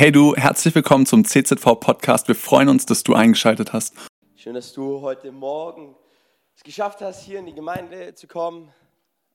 Hey 0.00 0.10
du, 0.10 0.34
herzlich 0.34 0.74
willkommen 0.74 1.04
zum 1.04 1.26
CZV 1.26 1.78
Podcast. 1.78 2.26
Wir 2.26 2.34
freuen 2.34 2.70
uns, 2.70 2.86
dass 2.86 3.02
du 3.02 3.12
eingeschaltet 3.12 3.74
hast. 3.74 3.94
Schön, 4.34 4.54
dass 4.54 4.72
du 4.72 5.02
heute 5.02 5.30
Morgen 5.30 5.94
es 6.56 6.62
geschafft 6.62 7.02
hast, 7.02 7.22
hier 7.22 7.38
in 7.38 7.44
die 7.44 7.52
Gemeinde 7.52 8.14
zu 8.14 8.26
kommen. 8.26 8.72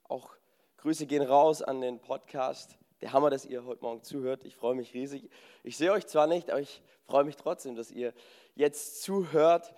Auch 0.10 0.32
Grüße 0.78 1.06
gehen 1.06 1.22
raus 1.22 1.62
an 1.62 1.82
den 1.82 2.00
Podcast. 2.00 2.80
Der 3.02 3.14
Hammer, 3.14 3.30
dass 3.30 3.46
ihr 3.46 3.64
heute 3.64 3.84
Morgen 3.84 4.02
zuhört. 4.02 4.44
Ich 4.44 4.56
freue 4.56 4.74
mich 4.74 4.96
riesig. 4.96 5.30
Ich 5.62 5.78
sehe 5.78 5.92
euch 5.92 6.08
zwar 6.08 6.26
nicht, 6.26 6.50
aber 6.50 6.62
ich 6.62 6.82
freue 7.06 7.26
mich 7.26 7.36
trotzdem, 7.36 7.76
dass 7.76 7.92
ihr 7.92 8.12
jetzt 8.56 9.04
zuhört. 9.04 9.72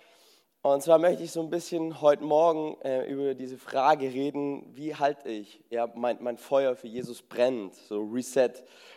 Und 0.62 0.82
zwar 0.82 0.98
möchte 0.98 1.22
ich 1.22 1.30
so 1.30 1.40
ein 1.40 1.50
bisschen 1.50 2.00
heute 2.00 2.24
Morgen 2.24 2.80
äh, 2.82 3.04
über 3.08 3.34
diese 3.34 3.56
Frage 3.58 4.12
reden, 4.12 4.66
wie 4.74 4.92
halte 4.96 5.28
ich 5.28 5.62
ja, 5.70 5.88
mein, 5.94 6.18
mein 6.20 6.36
Feuer 6.36 6.74
für 6.74 6.88
Jesus 6.88 7.22
brennt, 7.22 7.76
so 7.76 8.00
Reset. 8.00 8.50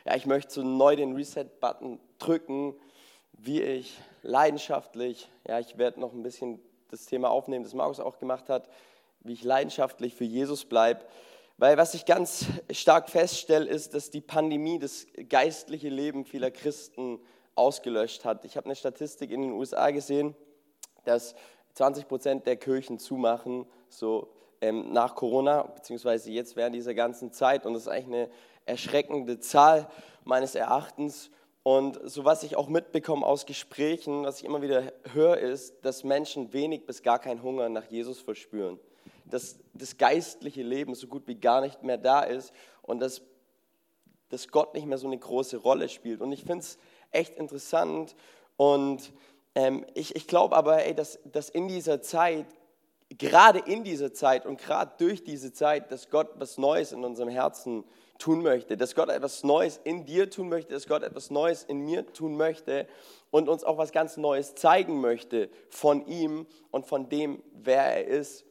Ja, 0.03 0.15
ich 0.15 0.25
möchte 0.25 0.51
so 0.51 0.63
neu 0.63 0.95
den 0.95 1.13
Reset-Button 1.13 1.99
drücken, 2.17 2.73
wie 3.33 3.61
ich 3.61 3.95
leidenschaftlich, 4.23 5.29
ja, 5.47 5.59
ich 5.59 5.77
werde 5.77 5.99
noch 5.99 6.13
ein 6.13 6.23
bisschen 6.23 6.59
das 6.89 7.05
Thema 7.05 7.29
aufnehmen, 7.29 7.63
das 7.63 7.75
Markus 7.75 7.99
auch 7.99 8.17
gemacht 8.17 8.49
hat, 8.49 8.67
wie 9.19 9.33
ich 9.33 9.43
leidenschaftlich 9.43 10.15
für 10.15 10.25
Jesus 10.25 10.65
bleibe. 10.65 11.05
Weil 11.57 11.77
was 11.77 11.93
ich 11.93 12.05
ganz 12.05 12.47
stark 12.71 13.07
feststelle, 13.07 13.67
ist, 13.67 13.93
dass 13.93 14.09
die 14.09 14.21
Pandemie 14.21 14.79
das 14.79 15.05
geistliche 15.29 15.89
Leben 15.89 16.25
vieler 16.25 16.49
Christen 16.49 17.19
ausgelöscht 17.53 18.25
hat. 18.25 18.45
Ich 18.45 18.57
habe 18.57 18.65
eine 18.65 18.75
Statistik 18.75 19.29
in 19.29 19.43
den 19.43 19.51
USA 19.51 19.91
gesehen, 19.91 20.35
dass 21.03 21.35
20 21.73 22.07
Prozent 22.07 22.47
der 22.47 22.57
Kirchen 22.57 22.99
zumachen, 22.99 23.65
so 23.89 24.29
ähm, 24.61 24.91
nach 24.91 25.15
Corona, 25.15 25.63
beziehungsweise 25.63 26.31
jetzt 26.31 26.55
während 26.55 26.75
dieser 26.75 26.93
ganzen 26.93 27.31
Zeit. 27.31 27.65
Und 27.65 27.73
das 27.73 27.83
ist 27.83 27.87
eigentlich 27.87 28.07
eine 28.07 28.29
erschreckende 28.65 29.39
Zahl 29.39 29.87
meines 30.23 30.55
Erachtens. 30.55 31.31
Und 31.63 31.99
so 32.09 32.25
was 32.25 32.43
ich 32.43 32.55
auch 32.55 32.67
mitbekomme 32.67 33.25
aus 33.25 33.45
Gesprächen, 33.45 34.23
was 34.23 34.39
ich 34.39 34.45
immer 34.45 34.61
wieder 34.61 34.93
höre, 35.13 35.37
ist, 35.37 35.75
dass 35.83 36.03
Menschen 36.03 36.53
wenig 36.53 36.85
bis 36.85 37.03
gar 37.03 37.19
keinen 37.19 37.43
Hunger 37.43 37.69
nach 37.69 37.85
Jesus 37.85 38.19
verspüren. 38.19 38.79
Dass 39.25 39.59
das 39.73 39.97
geistliche 39.97 40.63
Leben 40.63 40.95
so 40.95 41.07
gut 41.07 41.27
wie 41.27 41.35
gar 41.35 41.61
nicht 41.61 41.83
mehr 41.83 41.97
da 41.97 42.21
ist 42.21 42.51
und 42.81 42.99
dass, 42.99 43.21
dass 44.29 44.47
Gott 44.47 44.73
nicht 44.73 44.87
mehr 44.87 44.97
so 44.97 45.07
eine 45.07 45.17
große 45.17 45.57
Rolle 45.57 45.87
spielt. 45.87 46.21
Und 46.21 46.31
ich 46.31 46.43
finde 46.43 46.59
es 46.59 46.77
echt 47.11 47.37
interessant 47.37 48.15
und 48.57 49.13
ähm, 49.55 49.85
ich 49.93 50.15
ich 50.15 50.27
glaube 50.27 50.55
aber, 50.55 50.85
ey, 50.85 50.95
dass, 50.95 51.19
dass 51.25 51.49
in 51.49 51.67
dieser 51.67 52.01
Zeit, 52.01 52.45
gerade 53.09 53.59
in 53.59 53.83
dieser 53.83 54.13
Zeit 54.13 54.45
und 54.45 54.59
gerade 54.59 54.91
durch 54.97 55.23
diese 55.23 55.51
Zeit, 55.53 55.91
dass 55.91 56.09
Gott 56.09 56.29
was 56.35 56.57
Neues 56.57 56.91
in 56.91 57.03
unserem 57.03 57.29
Herzen 57.29 57.83
tun 58.17 58.43
möchte, 58.43 58.77
dass 58.77 58.95
Gott 58.95 59.09
etwas 59.09 59.43
Neues 59.43 59.79
in 59.83 60.05
dir 60.05 60.29
tun 60.29 60.47
möchte, 60.47 60.73
dass 60.73 60.87
Gott 60.87 61.03
etwas 61.03 61.31
Neues 61.31 61.63
in 61.63 61.79
mir 61.79 62.05
tun 62.13 62.37
möchte 62.37 62.87
und 63.31 63.49
uns 63.49 63.63
auch 63.63 63.77
was 63.77 63.91
ganz 63.91 64.15
Neues 64.17 64.55
zeigen 64.55 65.01
möchte 65.01 65.49
von 65.69 66.05
ihm 66.05 66.45
und 66.69 66.85
von 66.85 67.09
dem, 67.09 67.41
wer 67.53 67.83
er 67.83 68.05
ist. 68.05 68.45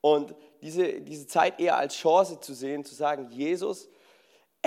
Und 0.00 0.34
diese, 0.62 1.00
diese 1.00 1.26
Zeit 1.26 1.60
eher 1.60 1.76
als 1.76 1.96
Chance 1.96 2.38
zu 2.40 2.54
sehen, 2.54 2.84
zu 2.84 2.94
sagen, 2.94 3.28
Jesus, 3.30 3.88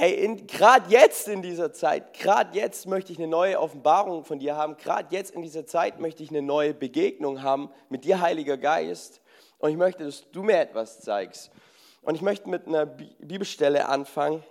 Ey, 0.01 0.33
gerade 0.47 0.89
jetzt 0.89 1.27
in 1.27 1.41
dieser 1.41 1.73
Zeit, 1.73 2.13
gerade 2.13 2.57
jetzt 2.57 2.87
möchte 2.87 3.11
ich 3.11 3.17
eine 3.17 3.27
neue 3.27 3.59
Offenbarung 3.59 4.23
von 4.23 4.39
dir 4.39 4.55
haben, 4.55 4.77
gerade 4.77 5.13
jetzt 5.13 5.31
in 5.31 5.41
dieser 5.41 5.65
Zeit 5.65 5.99
möchte 5.99 6.23
ich 6.23 6.29
eine 6.29 6.41
neue 6.41 6.73
Begegnung 6.73 7.43
haben 7.43 7.69
mit 7.89 8.05
dir, 8.05 8.21
Heiliger 8.21 8.55
Geist. 8.55 9.19
Und 9.57 9.71
ich 9.71 9.75
möchte, 9.75 10.05
dass 10.05 10.31
du 10.31 10.41
mir 10.41 10.57
etwas 10.57 11.01
zeigst. 11.01 11.51
Und 12.01 12.15
ich 12.15 12.21
möchte 12.21 12.47
mit 12.47 12.65
einer 12.65 12.85
Bibelstelle 12.85 13.89
anfangen. 13.89 14.41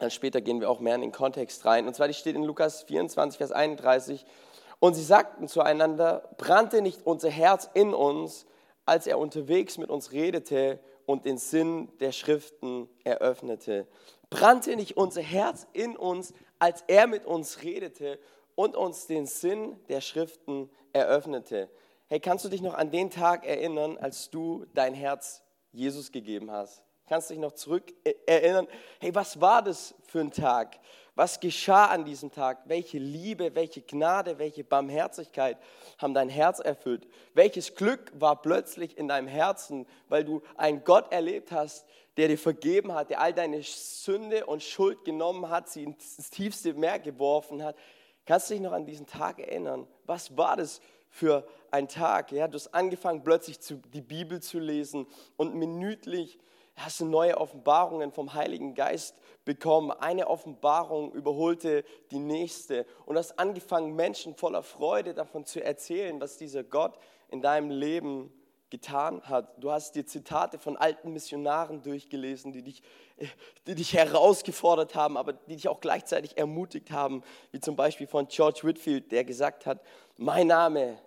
Dann 0.00 0.10
später 0.10 0.40
gehen 0.40 0.60
wir 0.60 0.68
auch 0.68 0.80
mehr 0.80 0.96
in 0.96 1.02
den 1.02 1.12
Kontext 1.12 1.64
rein. 1.66 1.86
Und 1.86 1.94
zwar, 1.94 2.08
die 2.08 2.14
steht 2.14 2.34
in 2.34 2.42
Lukas 2.42 2.82
24, 2.82 3.38
Vers 3.38 3.52
31. 3.52 4.26
Und 4.80 4.94
sie 4.94 5.04
sagten 5.04 5.46
zueinander, 5.46 6.28
brannte 6.36 6.82
nicht 6.82 7.06
unser 7.06 7.30
Herz 7.30 7.70
in 7.74 7.94
uns, 7.94 8.44
als 8.86 9.06
er 9.06 9.20
unterwegs 9.20 9.78
mit 9.78 9.88
uns 9.88 10.10
redete 10.10 10.80
und 11.06 11.26
den 11.26 11.38
Sinn 11.38 11.90
der 12.00 12.10
Schriften 12.10 12.88
eröffnete 13.04 13.86
brannte 14.30 14.76
nicht 14.76 14.96
unser 14.96 15.22
Herz 15.22 15.66
in 15.72 15.96
uns, 15.96 16.32
als 16.58 16.84
er 16.86 17.06
mit 17.06 17.26
uns 17.26 17.62
redete 17.62 18.18
und 18.54 18.76
uns 18.76 19.06
den 19.06 19.26
Sinn 19.26 19.78
der 19.88 20.00
Schriften 20.00 20.70
eröffnete. 20.92 21.68
Hey, 22.06 22.20
kannst 22.20 22.44
du 22.44 22.48
dich 22.48 22.62
noch 22.62 22.74
an 22.74 22.90
den 22.90 23.10
Tag 23.10 23.46
erinnern, 23.46 23.98
als 23.98 24.30
du 24.30 24.66
dein 24.74 24.94
Herz 24.94 25.42
Jesus 25.72 26.10
gegeben 26.10 26.50
hast? 26.50 26.82
Kannst 27.08 27.30
du 27.30 27.34
dich 27.34 27.40
noch 27.40 27.52
zurück 27.52 27.92
erinnern? 28.26 28.68
Hey, 29.00 29.14
was 29.14 29.40
war 29.40 29.62
das 29.62 29.94
für 30.06 30.20
ein 30.20 30.30
Tag? 30.30 30.78
Was 31.20 31.38
geschah 31.38 31.84
an 31.88 32.06
diesem 32.06 32.32
Tag? 32.32 32.60
Welche 32.64 32.96
Liebe, 32.96 33.54
welche 33.54 33.82
Gnade, 33.82 34.38
welche 34.38 34.64
Barmherzigkeit 34.64 35.58
haben 35.98 36.14
dein 36.14 36.30
Herz 36.30 36.60
erfüllt? 36.60 37.06
Welches 37.34 37.74
Glück 37.74 38.10
war 38.14 38.40
plötzlich 38.40 38.96
in 38.96 39.06
deinem 39.06 39.28
Herzen, 39.28 39.86
weil 40.08 40.24
du 40.24 40.40
einen 40.56 40.82
Gott 40.82 41.12
erlebt 41.12 41.52
hast, 41.52 41.84
der 42.16 42.28
dir 42.28 42.38
vergeben 42.38 42.94
hat, 42.94 43.10
der 43.10 43.20
all 43.20 43.34
deine 43.34 43.62
Sünde 43.62 44.46
und 44.46 44.62
Schuld 44.62 45.04
genommen 45.04 45.50
hat, 45.50 45.68
sie 45.68 45.82
ins 45.82 46.30
tiefste 46.30 46.72
Meer 46.72 46.98
geworfen 46.98 47.62
hat. 47.62 47.76
Kannst 48.24 48.48
du 48.48 48.54
dich 48.54 48.62
noch 48.62 48.72
an 48.72 48.86
diesen 48.86 49.06
Tag 49.06 49.40
erinnern? 49.40 49.86
Was 50.06 50.38
war 50.38 50.56
das 50.56 50.80
für 51.10 51.46
ein 51.70 51.86
Tag? 51.86 52.32
Ja, 52.32 52.48
du 52.48 52.54
hast 52.54 52.72
angefangen, 52.72 53.22
plötzlich 53.22 53.60
zu, 53.60 53.74
die 53.92 54.00
Bibel 54.00 54.40
zu 54.40 54.58
lesen 54.58 55.06
und 55.36 55.54
minütlich 55.54 56.38
hast 56.76 57.00
du 57.00 57.04
neue 57.04 57.36
Offenbarungen 57.36 58.10
vom 58.10 58.32
Heiligen 58.32 58.74
Geist 58.74 59.14
bekommen. 59.44 59.90
Eine 59.90 60.28
Offenbarung 60.28 61.12
überholte 61.12 61.84
die 62.10 62.18
nächste. 62.18 62.86
Und 63.06 63.16
hast 63.16 63.38
angefangen, 63.38 63.94
Menschen 63.94 64.34
voller 64.34 64.62
Freude 64.62 65.14
davon 65.14 65.44
zu 65.44 65.62
erzählen, 65.62 66.20
was 66.20 66.36
dieser 66.36 66.64
Gott 66.64 66.98
in 67.28 67.42
deinem 67.42 67.70
Leben 67.70 68.32
getan 68.70 69.20
hat. 69.22 69.62
Du 69.62 69.70
hast 69.70 69.96
dir 69.96 70.06
Zitate 70.06 70.58
von 70.58 70.76
alten 70.76 71.12
Missionaren 71.12 71.82
durchgelesen, 71.82 72.52
die 72.52 72.62
dich, 72.62 72.82
die 73.66 73.74
dich 73.74 73.94
herausgefordert 73.94 74.94
haben, 74.94 75.16
aber 75.16 75.32
die 75.32 75.56
dich 75.56 75.68
auch 75.68 75.80
gleichzeitig 75.80 76.38
ermutigt 76.38 76.90
haben, 76.90 77.22
wie 77.50 77.60
zum 77.60 77.76
Beispiel 77.76 78.06
von 78.06 78.28
George 78.28 78.60
Whitfield, 78.62 79.10
der 79.10 79.24
gesagt 79.24 79.66
hat, 79.66 79.82
mein 80.16 80.46
Name 80.46 80.98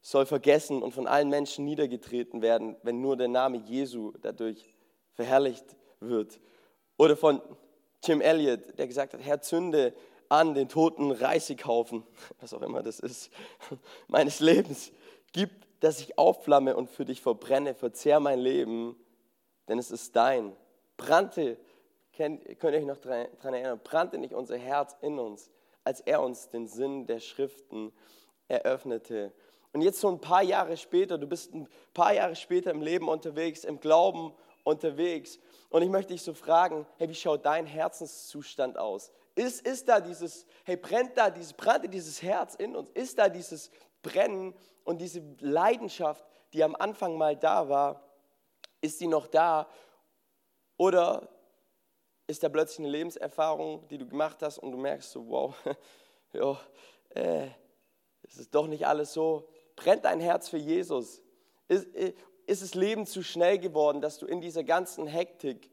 soll 0.00 0.26
vergessen 0.26 0.82
und 0.82 0.92
von 0.92 1.06
allen 1.06 1.28
Menschen 1.28 1.64
niedergetreten 1.64 2.42
werden, 2.42 2.76
wenn 2.82 3.00
nur 3.00 3.16
der 3.16 3.28
Name 3.28 3.58
Jesu 3.58 4.12
dadurch 4.20 4.74
verherrlicht 5.14 5.76
wird. 6.00 6.38
Oder 6.96 7.16
von 7.16 7.40
Jim 8.04 8.20
Elliot, 8.20 8.78
der 8.78 8.86
gesagt 8.86 9.14
hat, 9.14 9.20
Herr, 9.22 9.40
zünde 9.40 9.94
an 10.28 10.54
den 10.54 10.68
toten 10.68 11.10
Reisighaufen, 11.10 12.04
was 12.40 12.54
auch 12.54 12.62
immer 12.62 12.82
das 12.82 13.00
ist, 13.00 13.30
meines 14.08 14.40
Lebens. 14.40 14.92
Gib 15.32 15.50
dass 15.80 16.00
ich 16.00 16.18
aufflamme 16.18 16.76
und 16.76 16.90
für 16.90 17.04
dich 17.04 17.20
verbrenne, 17.20 17.74
verzehr 17.74 18.20
mein 18.20 18.38
Leben, 18.38 18.96
denn 19.68 19.78
es 19.78 19.90
ist 19.90 20.16
dein. 20.16 20.56
Brannte, 20.96 21.58
könnt 22.16 22.44
ihr 22.46 22.70
euch 22.70 22.84
noch 22.84 22.98
daran 22.98 23.54
erinnern, 23.54 23.80
brannte 23.82 24.18
nicht 24.18 24.34
unser 24.34 24.56
Herz 24.56 24.96
in 25.02 25.18
uns, 25.18 25.50
als 25.84 26.00
er 26.00 26.22
uns 26.22 26.48
den 26.48 26.66
Sinn 26.66 27.06
der 27.06 27.20
Schriften 27.20 27.92
eröffnete. 28.48 29.32
Und 29.72 29.82
jetzt 29.82 30.00
so 30.00 30.08
ein 30.08 30.20
paar 30.20 30.42
Jahre 30.42 30.76
später, 30.76 31.18
du 31.18 31.26
bist 31.26 31.54
ein 31.54 31.68
paar 31.94 32.14
Jahre 32.14 32.34
später 32.34 32.70
im 32.70 32.82
Leben 32.82 33.08
unterwegs, 33.08 33.64
im 33.64 33.78
Glauben 33.78 34.32
unterwegs. 34.64 35.38
Und 35.70 35.82
ich 35.82 35.88
möchte 35.88 36.12
dich 36.12 36.22
so 36.22 36.34
fragen, 36.34 36.86
hey, 36.96 37.08
wie 37.08 37.14
schaut 37.14 37.44
dein 37.44 37.66
Herzenszustand 37.66 38.78
aus? 38.78 39.12
Ist, 39.34 39.66
ist 39.66 39.88
da 39.88 40.00
dieses, 40.00 40.46
hey, 40.64 40.76
brennt 40.76 41.16
da 41.16 41.30
dieses, 41.30 41.52
brannte 41.52 41.88
dieses 41.88 42.22
Herz 42.22 42.54
in 42.54 42.74
uns? 42.74 42.90
Ist 42.90 43.18
da 43.18 43.28
dieses 43.28 43.70
Brennen 44.02 44.54
und 44.84 45.00
diese 45.00 45.22
Leidenschaft, 45.40 46.24
die 46.52 46.64
am 46.64 46.74
Anfang 46.74 47.16
mal 47.16 47.36
da 47.36 47.68
war, 47.68 48.02
ist 48.80 49.00
die 49.00 49.06
noch 49.06 49.26
da? 49.26 49.68
Oder 50.76 51.28
ist 52.26 52.42
da 52.42 52.48
plötzlich 52.48 52.80
eine 52.80 52.88
Lebenserfahrung, 52.88 53.86
die 53.88 53.98
du 53.98 54.06
gemacht 54.06 54.42
hast 54.42 54.58
und 54.58 54.72
du 54.72 54.78
merkst 54.78 55.10
so, 55.10 55.28
wow, 55.28 55.54
ja, 56.32 56.58
äh, 57.10 57.48
es 58.22 58.36
ist 58.36 58.54
doch 58.54 58.66
nicht 58.66 58.86
alles 58.86 59.12
so. 59.12 59.48
Brennt 59.76 60.04
dein 60.04 60.20
Herz 60.20 60.48
für 60.48 60.58
Jesus? 60.58 61.22
Ist, 61.68 61.94
äh, 61.94 62.14
ist 62.48 62.62
das 62.62 62.74
Leben 62.74 63.06
zu 63.06 63.22
schnell 63.22 63.58
geworden, 63.58 64.00
dass 64.00 64.18
du 64.18 64.26
in 64.26 64.40
dieser 64.40 64.64
ganzen 64.64 65.06
Hektik 65.06 65.70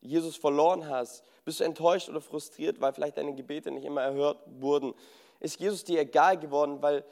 Jesus 0.00 0.36
verloren 0.36 0.88
hast? 0.88 1.22
Bist 1.44 1.60
du 1.60 1.64
enttäuscht 1.64 2.08
oder 2.08 2.22
frustriert, 2.22 2.80
weil 2.80 2.94
vielleicht 2.94 3.18
deine 3.18 3.34
Gebete 3.34 3.70
nicht 3.70 3.84
immer 3.84 4.00
erhört 4.00 4.42
wurden? 4.46 4.94
Ist 5.40 5.60
Jesus 5.60 5.84
dir 5.84 6.00
egal 6.00 6.38
geworden, 6.38 6.80
weil 6.80 7.04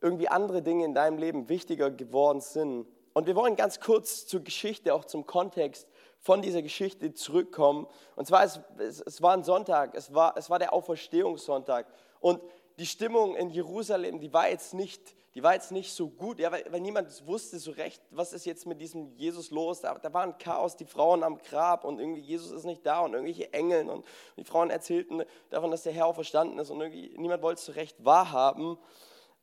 irgendwie 0.00 0.28
andere 0.28 0.60
Dinge 0.60 0.84
in 0.84 0.94
deinem 0.94 1.18
Leben 1.18 1.48
wichtiger 1.48 1.90
geworden 1.90 2.40
sind? 2.40 2.88
Und 3.12 3.28
wir 3.28 3.36
wollen 3.36 3.54
ganz 3.54 3.78
kurz 3.78 4.26
zur 4.26 4.40
Geschichte, 4.40 4.92
auch 4.92 5.04
zum 5.04 5.26
Kontext 5.26 5.86
von 6.18 6.42
dieser 6.42 6.62
Geschichte 6.62 7.14
zurückkommen. 7.14 7.86
Und 8.16 8.26
zwar, 8.26 8.42
es, 8.42 8.60
es, 8.78 9.00
es 9.00 9.22
war 9.22 9.34
ein 9.34 9.44
Sonntag, 9.44 9.94
es 9.94 10.12
war, 10.12 10.36
es 10.36 10.50
war 10.50 10.58
der 10.58 10.72
Auferstehungssonntag. 10.72 11.86
Und 12.18 12.42
die 12.78 12.86
Stimmung 12.86 13.36
in 13.36 13.50
Jerusalem, 13.50 14.18
die 14.18 14.32
war 14.32 14.48
jetzt 14.48 14.74
nicht 14.74 15.14
die 15.34 15.42
war 15.42 15.54
jetzt 15.54 15.70
nicht 15.70 15.92
so 15.92 16.08
gut, 16.08 16.40
ja, 16.40 16.50
weil, 16.50 16.64
weil 16.70 16.80
niemand 16.80 17.26
wusste 17.26 17.58
so 17.60 17.70
recht, 17.70 18.02
was 18.10 18.32
ist 18.32 18.46
jetzt 18.46 18.66
mit 18.66 18.80
diesem 18.80 19.14
Jesus 19.16 19.50
los. 19.50 19.80
Da, 19.80 19.94
da 19.94 20.12
war 20.12 20.24
ein 20.24 20.38
Chaos, 20.38 20.76
die 20.76 20.84
Frauen 20.84 21.22
am 21.22 21.38
Grab 21.38 21.84
und 21.84 22.00
irgendwie 22.00 22.20
Jesus 22.20 22.50
ist 22.50 22.64
nicht 22.64 22.84
da 22.84 23.00
und 23.00 23.12
irgendwelche 23.12 23.52
Engel 23.52 23.88
und 23.88 24.04
die 24.36 24.44
Frauen 24.44 24.70
erzählten 24.70 25.22
davon, 25.50 25.70
dass 25.70 25.84
der 25.84 25.92
Herr 25.92 26.06
auch 26.06 26.14
verstanden 26.14 26.58
ist 26.58 26.70
und 26.70 26.80
irgendwie 26.80 27.14
niemand 27.16 27.42
wollte 27.42 27.60
es 27.60 27.66
so 27.66 27.72
recht 27.72 28.04
wahrhaben. 28.04 28.76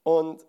Und 0.03 0.45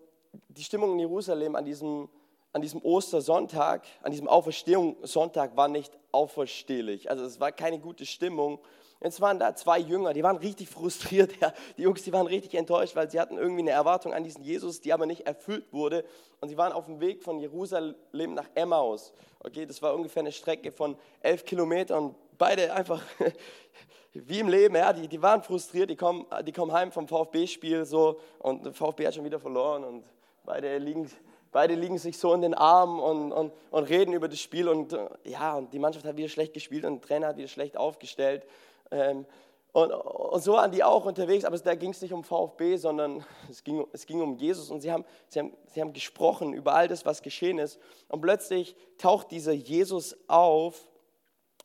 die 0.49 0.64
Stimmung 0.64 0.93
in 0.93 0.99
Jerusalem 0.99 1.55
an 1.55 1.64
diesem, 1.64 2.08
an 2.52 2.62
diesem 2.62 2.82
Ostersonntag, 2.82 3.87
an 4.02 4.11
diesem 4.11 4.26
Auferstehungssonntag 4.26 5.56
war 5.56 5.69
nicht 5.69 5.96
auferstehlich. 6.11 7.11
Also 7.11 7.25
es 7.25 7.38
war 7.38 7.52
keine 7.52 7.79
gute 7.79 8.06
Stimmung. 8.06 8.58
Jetzt 9.00 9.20
waren 9.20 9.38
da 9.38 9.54
zwei 9.54 9.78
Jünger, 9.78 10.12
die 10.12 10.22
waren 10.22 10.36
richtig 10.36 10.68
frustriert. 10.68 11.32
Ja. 11.40 11.52
Die 11.76 11.82
Jungs, 11.82 12.02
die 12.02 12.12
waren 12.12 12.26
richtig 12.26 12.54
enttäuscht, 12.54 12.96
weil 12.96 13.08
sie 13.10 13.20
hatten 13.20 13.38
irgendwie 13.38 13.60
eine 13.60 13.70
Erwartung 13.70 14.12
an 14.12 14.24
diesen 14.24 14.42
Jesus, 14.42 14.80
die 14.80 14.92
aber 14.92 15.06
nicht 15.06 15.26
erfüllt 15.26 15.72
wurde. 15.72 16.04
Und 16.40 16.48
sie 16.48 16.56
waren 16.56 16.72
auf 16.72 16.86
dem 16.86 17.00
Weg 17.00 17.22
von 17.22 17.38
Jerusalem 17.38 17.94
nach 18.34 18.48
Emmaus. 18.54 19.12
Okay, 19.40 19.66
das 19.66 19.80
war 19.82 19.94
ungefähr 19.94 20.22
eine 20.22 20.32
Strecke 20.32 20.72
von 20.72 20.96
elf 21.20 21.44
Kilometern. 21.44 22.14
Beide 22.38 22.72
einfach 22.72 23.02
wie 24.12 24.40
im 24.40 24.48
Leben, 24.48 24.74
ja, 24.74 24.92
die, 24.92 25.06
die 25.06 25.22
waren 25.22 25.42
frustriert, 25.42 25.90
die 25.90 25.96
kommen, 25.96 26.26
die 26.44 26.52
kommen 26.52 26.72
heim 26.72 26.90
vom 26.90 27.06
VfB-Spiel 27.06 27.84
so 27.84 28.20
und 28.38 28.64
der 28.64 28.72
VfB 28.72 29.06
hat 29.06 29.14
schon 29.14 29.24
wieder 29.24 29.38
verloren 29.38 29.84
und 29.84 30.04
beide 30.44 30.78
liegen, 30.78 31.08
beide 31.52 31.74
liegen 31.74 31.98
sich 31.98 32.18
so 32.18 32.32
in 32.34 32.42
den 32.42 32.54
Armen 32.54 32.98
und, 32.98 33.32
und, 33.32 33.52
und 33.70 33.84
reden 33.84 34.12
über 34.12 34.28
das 34.28 34.40
Spiel 34.40 34.68
und 34.68 34.96
ja, 35.24 35.56
und 35.56 35.72
die 35.72 35.78
Mannschaft 35.78 36.04
hat 36.04 36.16
wieder 36.16 36.28
schlecht 36.28 36.54
gespielt 36.54 36.84
und 36.84 37.00
der 37.00 37.08
Trainer 37.08 37.26
hat 37.28 37.36
wieder 37.36 37.48
schlecht 37.48 37.76
aufgestellt. 37.76 38.44
Ähm, 38.90 39.26
und, 39.73 39.93
und, 39.93 40.43
so 40.43 40.55
waren 40.55 40.73
die 40.73 40.82
auch 40.82 41.05
unterwegs, 41.05 41.44
aber 41.44 41.58
da 41.58 41.75
ging 41.75 41.90
es 41.90 42.00
nicht 42.00 42.12
um 42.12 42.25
VfB, 42.25 42.76
sondern 42.76 43.25
es 43.50 43.62
ging, 43.62 43.87
es 43.93 44.06
ging 44.06 44.20
um 44.20 44.37
Jesus. 44.37 44.70
Und 44.70 44.81
sie 44.81 44.90
haben, 44.90 45.05
sie, 45.29 45.40
haben, 45.40 45.56
sie 45.67 45.81
haben 45.81 45.93
gesprochen 45.93 46.52
über 46.52 46.75
all 46.75 46.88
das, 46.88 47.05
was 47.05 47.23
geschehen 47.23 47.58
ist. 47.58 47.79
Und 48.08 48.20
plötzlich 48.20 48.75
taucht 48.96 49.31
dieser 49.31 49.52
Jesus 49.52 50.17
auf 50.26 50.88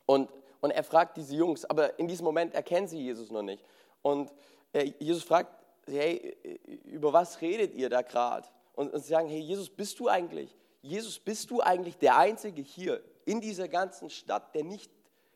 und, 0.06 0.30
und 0.62 0.72
er 0.72 0.84
fragt 0.84 1.18
diese 1.18 1.36
Jungs, 1.36 1.66
aber 1.66 1.98
in 1.98 2.08
diesem 2.08 2.26
Moment 2.26 2.54
erkennen 2.54 2.88
sie 2.88 3.02
Jesus 3.02 3.32
noch 3.32 3.42
nicht. 3.42 3.64
Und 4.02 4.34
äh, 4.74 4.92
Jesus 5.00 5.24
fragt, 5.24 5.64
hey, 5.88 6.36
über 6.86 7.14
was 7.14 7.42
redet 7.42 7.74
ihr 7.74 7.90
da 7.90 8.02
gerade? 8.02 8.48
Und, 8.74 8.94
und 8.94 9.02
sie 9.02 9.10
sagen, 9.10 9.30
hey, 9.30 9.40
Jesus, 9.40 9.70
bist 9.70 10.00
du 10.00 10.08
eigentlich, 10.08 10.56
Jesus, 10.82 11.20
bist 11.20 11.50
du 11.50 11.62
eigentlich 11.62 11.98
der 11.98 12.18
Einzige 12.18 12.62
hier 12.62 13.02
in 13.26 13.40
dieser 13.40 13.70
ganzen 13.70 14.10
Stadt, 14.10 14.54
der 14.54 14.66
nicht 14.66 14.92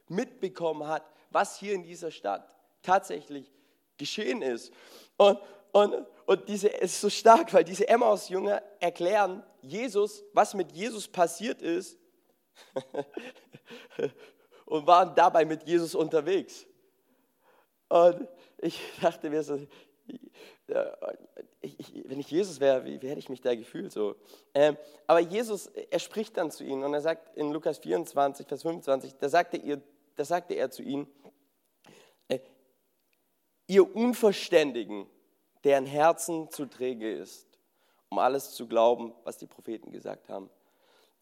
mitbekommen 0.09 0.87
hat, 0.87 1.03
was 1.31 1.59
hier 1.59 1.73
in 1.73 1.83
dieser 1.83 2.11
Stadt 2.11 2.55
tatsächlich 2.81 3.51
geschehen 3.97 4.41
ist. 4.41 4.71
Und, 5.17 5.39
und, 5.71 6.05
und 6.25 6.49
diese, 6.49 6.73
es 6.73 6.93
ist 6.93 7.01
so 7.01 7.09
stark, 7.09 7.53
weil 7.53 7.63
diese 7.63 7.87
Emmaus-Jünger 7.87 8.61
erklären 8.79 9.43
Jesus, 9.61 10.23
was 10.33 10.53
mit 10.53 10.71
Jesus 10.71 11.07
passiert 11.07 11.61
ist 11.61 11.97
und 14.65 14.87
waren 14.87 15.13
dabei 15.15 15.45
mit 15.45 15.67
Jesus 15.67 15.95
unterwegs. 15.95 16.65
Und 17.89 18.27
ich 18.59 18.79
dachte 19.01 19.29
mir 19.29 19.43
so, 19.43 19.59
wenn 20.67 22.19
ich 22.19 22.29
Jesus 22.29 22.59
wäre, 22.59 22.83
wie, 22.85 23.01
wie, 23.01 23.07
hätte 23.07 23.19
ich 23.19 23.29
mich 23.29 23.41
da 23.41 23.55
gefühlt 23.55 23.91
so? 23.91 24.15
Ähm, 24.53 24.77
aber 25.05 25.19
Jesus, 25.19 25.67
er 25.67 25.99
spricht 25.99 26.37
dann 26.37 26.51
zu 26.51 26.63
ihnen 26.63 26.83
und 26.83 26.93
er 26.93 27.01
sagt 27.01 27.37
in 27.37 27.51
Lukas 27.51 27.79
24, 27.79 28.47
Vers 28.47 28.61
25, 28.63 29.15
da 29.15 29.29
sagte, 29.29 29.57
ihr, 29.57 29.81
da 30.17 30.25
sagte 30.25 30.55
er 30.55 30.69
zu 30.69 30.83
ihnen, 30.83 31.07
ihr 33.67 33.95
Unverständigen, 33.95 35.07
deren 35.63 35.85
Herzen 35.85 36.49
zu 36.49 36.65
träge 36.65 37.11
ist, 37.11 37.45
um 38.09 38.19
alles 38.19 38.51
zu 38.51 38.67
glauben, 38.67 39.13
was 39.23 39.37
die 39.37 39.45
Propheten 39.45 39.91
gesagt 39.91 40.29
haben. 40.29 40.49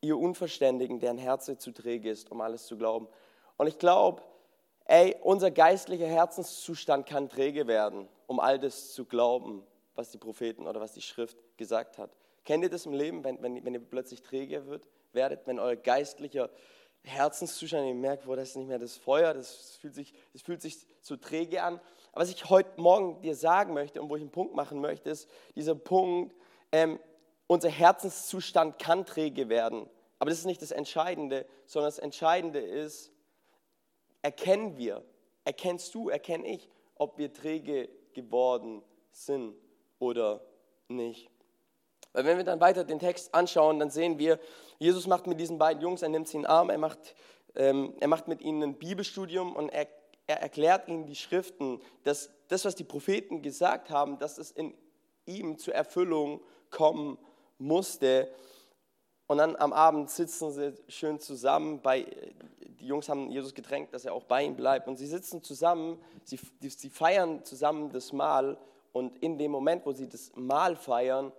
Ihr 0.02 0.18
Unverständigen, 0.18 1.00
deren 1.00 1.18
Herzen 1.18 1.60
zu 1.60 1.72
träge 1.72 2.10
ist, 2.12 2.32
um 2.32 2.42
alles 2.42 2.68
zu 2.68 2.78
glauben. 2.78 3.08
Und 3.58 3.68
ich 3.68 3.80
glaube, 3.80 4.22
ey, 4.86 5.16
unser 5.24 5.50
geistlicher 5.50 6.06
Herzenszustand 6.06 7.08
kann 7.08 7.28
träge 7.28 7.66
werden, 7.66 8.08
um 8.28 8.40
all 8.40 8.60
das 8.60 8.94
zu 8.94 9.06
glauben, 9.06 9.66
was 9.96 10.12
die 10.12 10.20
Propheten 10.20 10.68
oder 10.68 10.80
was 10.80 10.94
die 10.94 11.02
Schrift 11.02 11.38
gesagt 11.58 11.98
hat. 11.98 12.12
Kennt 12.44 12.64
ihr 12.64 12.70
das 12.70 12.86
im 12.86 12.94
Leben, 12.94 13.24
wenn, 13.24 13.42
wenn, 13.42 13.66
wenn 13.66 13.74
ihr 13.74 13.80
plötzlich 13.80 14.22
träge 14.22 14.68
wird, 14.68 14.86
werdet, 15.14 15.48
wenn 15.48 15.58
euer 15.58 15.76
geistlicher 15.76 16.52
Herzenszustand, 17.06 17.88
ihr 17.88 17.94
merkt, 17.94 18.28
wo 18.28 18.36
das 18.36 18.50
ist 18.50 18.56
nicht 18.58 18.68
mehr 18.68 18.80
das 18.80 18.98
Feuer, 18.98 19.34
das 19.34 19.78
fühlt 19.80 19.96
sich, 19.96 20.14
das 20.34 20.42
fühlt 20.42 20.62
sich 20.62 20.86
zu 21.02 21.18
träge 21.18 21.64
an, 21.64 21.80
aber 22.12 22.22
was 22.22 22.30
ich 22.30 22.50
heute 22.50 22.80
Morgen 22.80 23.22
dir 23.22 23.36
sagen 23.36 23.74
möchte 23.74 24.02
und 24.02 24.10
wo 24.10 24.16
ich 24.16 24.22
einen 24.22 24.32
Punkt 24.32 24.56
machen 24.56 24.80
möchte, 24.80 25.10
ist 25.10 25.30
dieser 25.56 25.76
Punkt, 25.76 26.34
ähm, 26.72 27.00
unser 27.48 27.70
Herzenszustand 27.70 28.80
kann 28.80 29.06
träge 29.06 29.50
werden. 29.50 29.90
Aber 30.20 30.30
das 30.30 30.40
ist 30.40 30.46
nicht 30.46 30.62
das 30.62 30.72
Entscheidende, 30.72 31.46
sondern 31.66 31.90
das 31.90 32.00
Entscheidende 32.00 32.60
ist, 32.60 33.12
erkennen 34.22 34.78
wir, 34.78 35.04
erkennst 35.44 35.94
du, 35.94 36.10
erkenne 36.10 36.48
ich, 36.48 36.70
ob 36.96 37.18
wir 37.18 37.34
träge 37.34 37.90
geworden 38.14 38.82
sind 39.12 39.56
oder 40.00 40.42
nicht. 40.88 41.30
Weil 42.16 42.26
wenn 42.26 42.38
wir 42.38 42.44
dann 42.44 42.60
weiter 42.60 42.84
den 42.84 43.00
Text 43.00 43.34
anschauen, 43.36 43.80
dann 43.80 43.92
sehen 43.92 44.18
wir, 44.18 44.40
Jesus 44.80 45.06
macht 45.06 45.28
mit 45.28 45.40
diesen 45.40 45.58
beiden 45.58 45.82
Jungs, 45.82 46.02
er 46.02 46.10
nimmt 46.10 46.28
sie 46.28 46.38
in 46.38 46.44
den 46.44 46.50
Arm, 46.50 46.70
er 46.70 46.78
macht, 46.78 47.16
ähm, 47.56 47.94
er 48.00 48.08
macht 48.08 48.28
mit 48.28 48.42
ihnen 48.42 48.64
ein 48.64 48.76
Bibelstudium 48.76 49.56
und 49.56 49.70
er 49.70 49.88
er 50.28 50.42
erklärt 50.42 50.88
ihnen 50.88 51.06
die 51.06 51.16
Schriften, 51.16 51.82
dass 52.04 52.30
das, 52.48 52.66
was 52.66 52.76
die 52.76 52.84
Propheten 52.84 53.42
gesagt 53.42 53.90
haben, 53.90 54.18
dass 54.18 54.38
es 54.38 54.52
in 54.52 54.74
ihm 55.26 55.58
zur 55.58 55.76
Erfüllung 55.76 56.42
kommen 56.70 57.18
musste. 57.58 58.30
Und 59.28 59.38
dann 59.38 59.56
am 59.56 59.74
Abend 59.74 60.10
sitzen 60.10 60.52
sie 60.52 60.74
schön 60.88 61.20
zusammen. 61.20 61.82
Bei, 61.82 62.06
die 62.80 62.88
Jungs 62.88 63.10
haben 63.10 63.32
Jesus 63.32 63.54
gedrängt, 63.54 63.94
dass 63.94 64.06
er 64.06 64.14
auch 64.14 64.24
bei 64.24 64.44
ihnen 64.44 64.56
bleibt. 64.56 64.88
Und 64.88 64.98
sie 64.98 65.08
sitzen 65.08 65.42
zusammen, 65.42 66.00
sie, 66.24 66.40
sie 66.62 66.90
feiern 66.90 67.44
zusammen 67.44 67.92
das 67.92 68.14
Mahl. 68.14 68.58
Und 68.94 69.18
in 69.20 69.38
dem 69.38 69.52
Moment, 69.52 69.86
wo 69.86 69.92
sie 69.94 70.08
das 70.08 70.32
Mahl 70.36 70.76
feiern, 70.76 71.32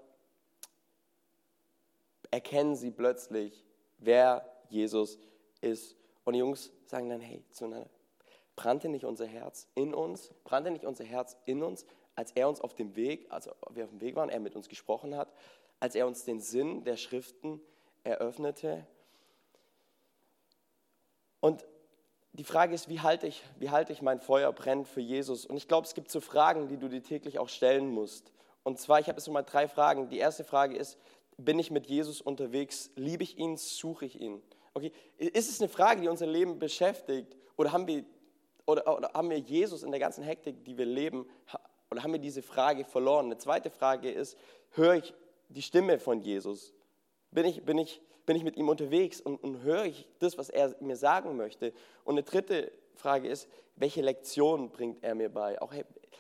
erkennen 2.31 2.77
sie 2.77 2.91
plötzlich, 2.91 3.65
wer 3.99 4.45
Jesus 4.69 5.19
ist. 5.61 5.97
Und 6.25 6.35
die 6.35 6.41
Jungs 6.41 6.73
sagen 6.87 7.09
dann, 7.09 7.21
hey, 7.21 7.45
zueinander, 7.51 7.89
brannte 8.57 8.89
nicht 8.89 9.05
unser 9.05 9.27
Herz 9.27 9.69
in 9.75 9.95
uns, 9.95 10.33
brannte 10.45 10.71
nicht 10.71 10.85
unser 10.85 11.05
Herz 11.05 11.37
in 11.45 11.63
uns, 11.63 11.87
als 12.15 12.33
er 12.33 12.49
uns 12.49 12.61
auf 12.61 12.75
dem 12.75 12.97
Weg, 12.97 13.27
also 13.31 13.53
wir 13.71 13.85
auf 13.85 13.91
dem 13.91 14.01
Weg 14.01 14.17
waren, 14.17 14.31
er 14.31 14.41
mit 14.41 14.57
uns 14.57 14.69
gesprochen 14.69 15.17
hat, 15.17 15.33
als 15.81 15.95
er 15.95 16.07
uns 16.07 16.25
den 16.25 16.41
Sinn 16.41 16.85
der 16.85 16.97
Schriften 16.97 17.61
eröffnete. 18.03 18.87
Und 21.41 21.67
die 22.33 22.45
Frage 22.45 22.75
ist, 22.75 22.89
wie 22.89 23.01
halte 23.01 23.27
ich, 23.27 23.43
wie 23.59 23.71
halte 23.71 23.93
ich 23.93 24.03
mein 24.03 24.21
Feuer 24.21 24.53
brennt 24.53 24.89
für 24.89 25.01
Jesus? 25.01 25.45
Und 25.47 25.57
ich 25.57 25.69
glaube, 25.69 25.87
es 25.87 25.95
gibt 25.95 26.11
so 26.11 26.21
Fragen, 26.21 26.69
die 26.69 26.77
du 26.77 26.89
dir 26.89 27.03
täglich 27.03 27.39
auch 27.39 27.49
stellen 27.49 27.89
musst. 27.89 28.33
Und 28.63 28.79
zwar, 28.81 28.99
ich 29.01 29.09
habe 29.09 29.19
jetzt 29.19 29.29
mal 29.29 29.43
drei 29.43 29.69
Fragen. 29.69 30.09
Die 30.09 30.19
erste 30.19 30.45
Frage 30.45 30.77
ist, 30.77 30.99
bin 31.37 31.59
ich 31.59 31.71
mit 31.71 31.87
Jesus 31.87 32.21
unterwegs? 32.21 32.91
Liebe 32.97 33.23
ich 33.23 33.39
ihn? 33.39 33.57
Suche 33.57 34.07
ich 34.07 34.21
ihn? 34.21 34.43
Okay, 34.75 34.93
ist 35.17 35.51
es 35.51 35.61
eine 35.61 35.69
Frage, 35.69 36.03
die 36.03 36.09
unser 36.09 36.27
Leben 36.27 36.59
beschäftigt? 36.59 37.37
Oder 37.57 37.73
haben 37.73 37.87
wir 37.87 38.05
oder, 38.67 38.97
oder 38.97 39.13
haben 39.15 39.31
wir 39.31 39.39
Jesus 39.39 39.83
in 39.83 39.93
der 39.93 40.01
ganzen 40.01 40.25
Hektik, 40.25 40.65
die 40.65 40.77
wir 40.77 40.87
leben, 40.87 41.27
oder 41.91 42.03
haben 42.03 42.13
wir 42.13 42.19
diese 42.19 42.43
Frage 42.43 42.85
verloren? 42.85 43.27
Eine 43.27 43.39
zweite 43.39 43.71
Frage 43.71 44.11
ist, 44.11 44.37
höre 44.73 44.95
ich 44.97 45.15
die 45.49 45.63
Stimme 45.63 45.99
von 45.99 46.21
Jesus? 46.21 46.75
Bin 47.31 47.47
ich, 47.47 47.65
bin 47.65 47.79
ich, 47.79 48.03
bin 48.27 48.37
ich 48.37 48.43
mit 48.43 48.57
ihm 48.57 48.69
unterwegs 48.69 49.21
und, 49.21 49.37
und 49.43 49.63
höre 49.63 49.85
ich 49.85 50.09
das, 50.19 50.37
was 50.37 50.51
er 50.51 50.75
mir 50.81 50.97
sagen 50.97 51.37
möchte? 51.37 51.73
Und 52.05 52.15
eine 52.15 52.25
dritte 52.25 52.73
Frage 52.95 53.29
ist, 53.29 53.49
welche 53.77 54.03
Lektion 54.03 54.71
bringt 54.71 55.05
er 55.05 55.15
mir 55.15 55.29
bei? 55.29 55.61
Auch, 55.63 55.73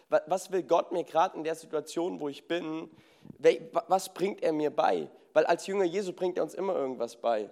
was 0.09 0.53
will 0.53 0.63
Gott 0.63 0.93
mir 0.93 1.03
gerade 1.03 1.37
in 1.37 1.43
der 1.43 1.57
Situation, 1.57 2.21
wo 2.21 2.29
ich 2.29 2.47
bin, 2.47 2.91
was 3.39 4.13
bringt 4.13 4.43
er 4.43 4.53
mir 4.53 4.71
bei? 4.71 5.09
Weil 5.33 5.47
als 5.47 5.67
Jünger 5.67 5.85
Jesu 5.85 6.13
bringt 6.13 6.39
er 6.39 6.43
uns 6.43 6.55
immer 6.55 6.75
irgendwas 6.75 7.17
bei. 7.17 7.51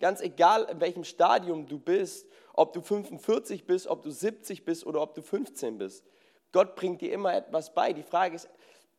Ganz 0.00 0.20
egal, 0.20 0.64
in 0.70 0.80
welchem 0.80 1.04
Stadium 1.04 1.66
du 1.66 1.78
bist, 1.78 2.26
ob 2.54 2.72
du 2.72 2.80
45 2.80 3.64
bist, 3.64 3.86
ob 3.86 4.02
du 4.02 4.10
70 4.10 4.64
bist 4.64 4.84
oder 4.84 5.00
ob 5.00 5.14
du 5.14 5.22
15 5.22 5.78
bist. 5.78 6.04
Gott 6.50 6.76
bringt 6.76 7.00
dir 7.00 7.12
immer 7.12 7.34
etwas 7.34 7.72
bei. 7.72 7.92
Die 7.92 8.02
Frage 8.02 8.36
ist, 8.36 8.48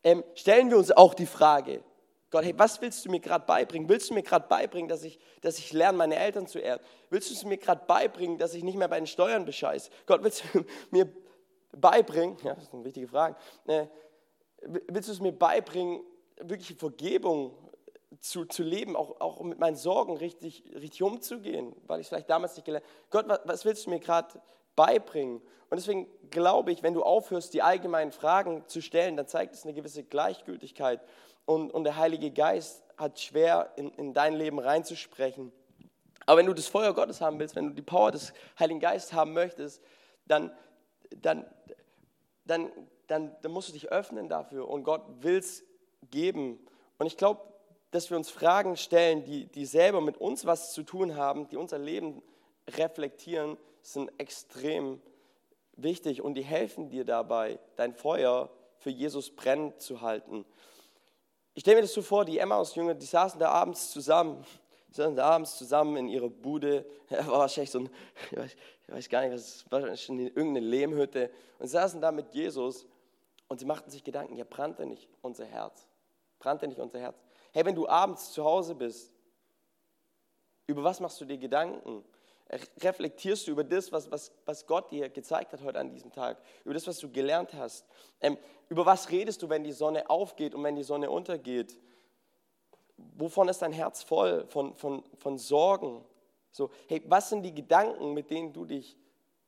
ähm, 0.03 0.23
stellen 0.33 0.69
wir 0.69 0.77
uns 0.77 0.91
auch 0.91 1.13
die 1.13 1.25
Frage, 1.25 1.83
Gott, 2.31 2.45
hey, 2.45 2.53
was 2.57 2.81
willst 2.81 3.05
du 3.05 3.11
mir 3.11 3.19
gerade 3.19 3.45
beibringen? 3.45 3.87
Willst 3.87 4.09
du 4.09 4.15
mir 4.15 4.23
gerade 4.23 4.47
beibringen, 4.47 4.89
dass 4.89 5.03
ich, 5.03 5.19
dass 5.41 5.59
ich 5.59 5.71
lerne, 5.71 5.99
meine 5.99 6.15
Eltern 6.15 6.47
zu 6.47 6.57
ehren? 6.57 6.79
Willst 7.11 7.43
du 7.43 7.47
mir 7.47 7.57
gerade 7.57 7.85
beibringen, 7.85 8.39
dass 8.39 8.55
ich 8.55 8.63
nicht 8.63 8.75
mehr 8.75 8.87
bei 8.87 8.97
den 8.97 9.05
Steuern 9.05 9.45
bescheiße? 9.45 9.91
Gott, 10.07 10.23
willst 10.23 10.43
du 10.51 10.65
mir 10.91 11.07
beibringen, 11.77 12.37
ja, 12.43 12.55
das 12.55 12.73
eine 12.73 12.83
wichtige 12.83 13.07
Frage, 13.07 13.35
äh, 13.67 13.85
willst 14.87 15.09
du 15.09 15.13
es 15.13 15.19
mir 15.19 15.31
beibringen, 15.31 16.01
wirklich 16.39 16.77
Vergebung 16.77 17.53
zu, 18.19 18.45
zu 18.45 18.63
leben, 18.63 18.95
auch, 18.95 19.19
auch 19.19 19.41
mit 19.41 19.59
meinen 19.59 19.75
Sorgen 19.75 20.17
richtig, 20.17 20.63
richtig 20.73 21.03
umzugehen, 21.03 21.75
weil 21.87 21.99
ich 21.99 22.07
vielleicht 22.07 22.29
damals 22.29 22.55
nicht 22.55 22.65
gelernt 22.65 22.85
habe. 22.85 22.95
Gott, 23.09 23.27
was, 23.27 23.41
was 23.45 23.65
willst 23.65 23.85
du 23.85 23.89
mir 23.89 23.99
gerade 23.99 24.39
beibringen. 24.75 25.41
Und 25.69 25.77
deswegen 25.77 26.07
glaube 26.29 26.71
ich, 26.71 26.83
wenn 26.83 26.93
du 26.93 27.03
aufhörst, 27.03 27.53
die 27.53 27.61
allgemeinen 27.61 28.11
Fragen 28.11 28.63
zu 28.67 28.81
stellen, 28.81 29.17
dann 29.17 29.27
zeigt 29.27 29.55
es 29.55 29.63
eine 29.63 29.73
gewisse 29.73 30.03
Gleichgültigkeit. 30.03 31.01
Und, 31.45 31.71
und 31.71 31.83
der 31.83 31.97
Heilige 31.97 32.31
Geist 32.31 32.83
hat 32.97 33.19
schwer, 33.19 33.73
in, 33.75 33.89
in 33.91 34.13
dein 34.13 34.35
Leben 34.35 34.59
reinzusprechen. 34.59 35.51
Aber 36.25 36.37
wenn 36.37 36.45
du 36.45 36.53
das 36.53 36.67
Feuer 36.67 36.93
Gottes 36.93 37.21
haben 37.21 37.39
willst, 37.39 37.55
wenn 37.55 37.67
du 37.67 37.73
die 37.73 37.81
Power 37.81 38.11
des 38.11 38.33
Heiligen 38.57 38.79
Geistes 38.79 39.13
haben 39.13 39.33
möchtest, 39.33 39.81
dann, 40.25 40.55
dann, 41.21 41.45
dann, 42.45 42.71
dann, 43.07 43.35
dann 43.41 43.51
musst 43.51 43.69
du 43.69 43.73
dich 43.73 43.91
öffnen 43.91 44.29
dafür 44.29 44.67
und 44.67 44.83
Gott 44.83 45.03
will 45.21 45.37
es 45.37 45.63
geben. 46.09 46.59
Und 46.97 47.07
ich 47.07 47.17
glaube, 47.17 47.41
dass 47.91 48.09
wir 48.09 48.17
uns 48.17 48.29
Fragen 48.29 48.75
stellen, 48.75 49.23
die, 49.23 49.45
die 49.45 49.65
selber 49.65 50.01
mit 50.01 50.17
uns 50.17 50.45
was 50.45 50.73
zu 50.73 50.83
tun 50.83 51.15
haben, 51.15 51.47
die 51.49 51.57
unser 51.57 51.77
Leben 51.77 52.23
reflektieren, 52.67 53.57
sind 53.81 54.11
extrem 54.17 55.01
wichtig 55.75 56.21
und 56.21 56.35
die 56.35 56.43
helfen 56.43 56.89
dir 56.89 57.05
dabei, 57.05 57.59
dein 57.75 57.93
Feuer 57.93 58.49
für 58.77 58.89
Jesus 58.89 59.29
brennend 59.29 59.81
zu 59.81 60.01
halten. 60.01 60.45
Ich 61.53 61.61
stelle 61.61 61.77
mir 61.77 61.81
das 61.83 61.93
so 61.93 62.01
vor, 62.01 62.25
die 62.25 62.39
Emmaus-Jünger, 62.39 62.95
die 62.95 63.05
saßen 63.05 63.39
da 63.39 63.49
abends 63.49 63.91
zusammen, 63.91 64.43
saßen 64.91 65.15
da 65.15 65.25
abends 65.25 65.57
zusammen 65.57 65.97
in 65.97 66.07
ihrer 66.07 66.29
Bude, 66.29 66.85
ja, 67.09 67.27
war 67.27 67.39
wahrscheinlich 67.39 67.71
so 67.71 67.79
ein, 67.79 67.89
ich 68.31 68.37
weiß, 68.37 68.55
ich 68.87 68.93
weiß, 68.93 69.09
gar 69.09 69.21
nicht, 69.21 69.33
was 69.33 69.65
wahrscheinlich 69.69 70.35
irgendeine 70.35 70.65
Lehmhütte 70.65 71.29
und 71.59 71.67
saßen 71.67 72.01
da 72.01 72.11
mit 72.11 72.33
Jesus 72.33 72.87
und 73.53 73.59
sie 73.59 73.65
machten 73.65 73.91
sich 73.91 74.03
Gedanken, 74.03 74.35
ja, 74.35 74.45
brannte 74.49 74.83
nicht 74.83 75.07
unser 75.21 75.45
Herz, 75.45 75.87
brannte 76.39 76.67
nicht 76.67 76.79
unser 76.79 76.99
Herz. 76.99 77.21
Hey, 77.51 77.63
wenn 77.63 77.75
du 77.75 77.87
abends 77.87 78.31
zu 78.31 78.43
Hause 78.43 78.73
bist, 78.73 79.13
über 80.65 80.83
was 80.83 80.99
machst 80.99 81.21
du 81.21 81.25
dir 81.25 81.37
Gedanken? 81.37 82.03
reflektierst 82.81 83.45
du 83.45 83.51
über 83.51 83.63
das, 83.63 83.91
was, 83.91 84.09
was, 84.09 84.31
was 84.43 84.65
Gott 84.65 84.91
dir 84.91 85.07
gezeigt 85.09 85.53
hat 85.53 85.61
heute 85.61 85.79
an 85.79 85.91
diesem 85.91 86.11
Tag, 86.11 86.41
über 86.65 86.73
das, 86.73 86.87
was 86.87 86.97
du 86.97 87.11
gelernt 87.11 87.53
hast? 87.53 87.85
Ähm, 88.21 88.39
über 88.69 88.87
was 88.87 89.11
redest 89.11 89.43
du, 89.43 89.49
wenn 89.49 89.63
die 89.63 89.71
Sonne 89.71 90.09
aufgeht 90.09 90.55
und 90.55 90.63
wenn 90.63 90.75
die 90.75 90.83
Sonne 90.83 91.11
untergeht? 91.11 91.77
Wovon 92.97 93.49
ist 93.49 93.61
dein 93.61 93.71
Herz 93.71 94.01
voll? 94.01 94.47
Von, 94.47 94.75
von, 94.75 95.03
von 95.19 95.37
Sorgen? 95.37 96.03
So, 96.49 96.71
hey, 96.87 97.03
was 97.05 97.29
sind 97.29 97.43
die 97.43 97.53
Gedanken, 97.53 98.15
mit 98.15 98.31
denen 98.31 98.51
du 98.51 98.65
dich 98.65 98.97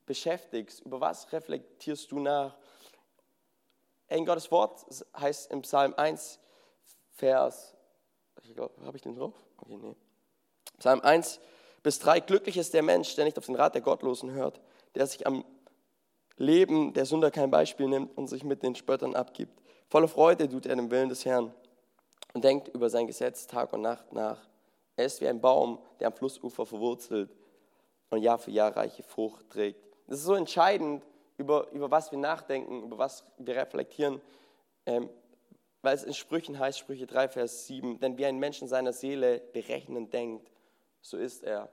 beschäftigst? 0.04 0.80
Über 0.82 1.00
was 1.00 1.32
reflektierst 1.32 2.12
du 2.12 2.20
nach? 2.20 2.56
In 4.08 4.24
Gottes 4.24 4.50
Wort 4.50 4.86
heißt 5.18 5.50
im 5.50 5.62
Psalm 5.62 5.94
1, 5.96 6.38
Vers, 7.12 7.74
habe 8.84 8.96
ich 8.96 9.02
den 9.02 9.16
drauf? 9.16 9.34
Okay, 9.58 9.76
nee. 9.76 9.96
Psalm 10.78 11.00
1, 11.00 11.40
bis 11.82 11.98
drei. 11.98 12.20
Glücklich 12.20 12.56
ist 12.56 12.74
der 12.74 12.82
Mensch, 12.82 13.14
der 13.16 13.24
nicht 13.24 13.38
auf 13.38 13.46
den 13.46 13.56
Rat 13.56 13.74
der 13.74 13.82
Gottlosen 13.82 14.30
hört, 14.32 14.60
der 14.94 15.06
sich 15.06 15.26
am 15.26 15.44
Leben 16.36 16.92
der 16.92 17.06
Sünder 17.06 17.30
kein 17.30 17.50
Beispiel 17.50 17.88
nimmt 17.88 18.16
und 18.16 18.28
sich 18.28 18.44
mit 18.44 18.62
den 18.62 18.74
Spöttern 18.74 19.14
abgibt. 19.14 19.62
Voller 19.88 20.08
Freude 20.08 20.48
tut 20.48 20.66
er 20.66 20.76
dem 20.76 20.90
Willen 20.90 21.08
des 21.08 21.24
Herrn 21.24 21.54
und 22.34 22.44
denkt 22.44 22.68
über 22.68 22.90
sein 22.90 23.06
Gesetz 23.06 23.46
Tag 23.46 23.72
und 23.72 23.80
Nacht 23.80 24.12
nach. 24.12 24.46
Er 24.96 25.06
ist 25.06 25.20
wie 25.20 25.28
ein 25.28 25.40
Baum, 25.40 25.78
der 25.98 26.08
am 26.08 26.12
Flussufer 26.12 26.66
verwurzelt 26.66 27.34
und 28.10 28.22
Jahr 28.22 28.38
für 28.38 28.50
Jahr 28.50 28.76
reiche 28.76 29.02
Frucht 29.02 29.48
trägt. 29.50 29.82
Das 30.06 30.18
ist 30.18 30.24
so 30.24 30.34
entscheidend, 30.34 31.04
über, 31.36 31.70
über 31.72 31.90
was 31.90 32.10
wir 32.10 32.18
nachdenken, 32.18 32.84
über 32.84 32.98
was 32.98 33.24
wir 33.38 33.56
reflektieren, 33.56 34.20
ähm, 34.86 35.10
weil 35.82 35.94
es 35.94 36.04
in 36.04 36.14
Sprüchen 36.14 36.58
heißt, 36.58 36.78
Sprüche 36.78 37.06
3, 37.06 37.28
Vers 37.28 37.66
7, 37.66 38.00
denn 38.00 38.18
wie 38.18 38.26
ein 38.26 38.38
Mensch 38.38 38.60
in 38.60 38.68
seiner 38.68 38.92
Seele 38.92 39.40
berechnend 39.52 40.12
denkt, 40.12 40.50
so 41.00 41.16
ist 41.16 41.44
er. 41.44 41.70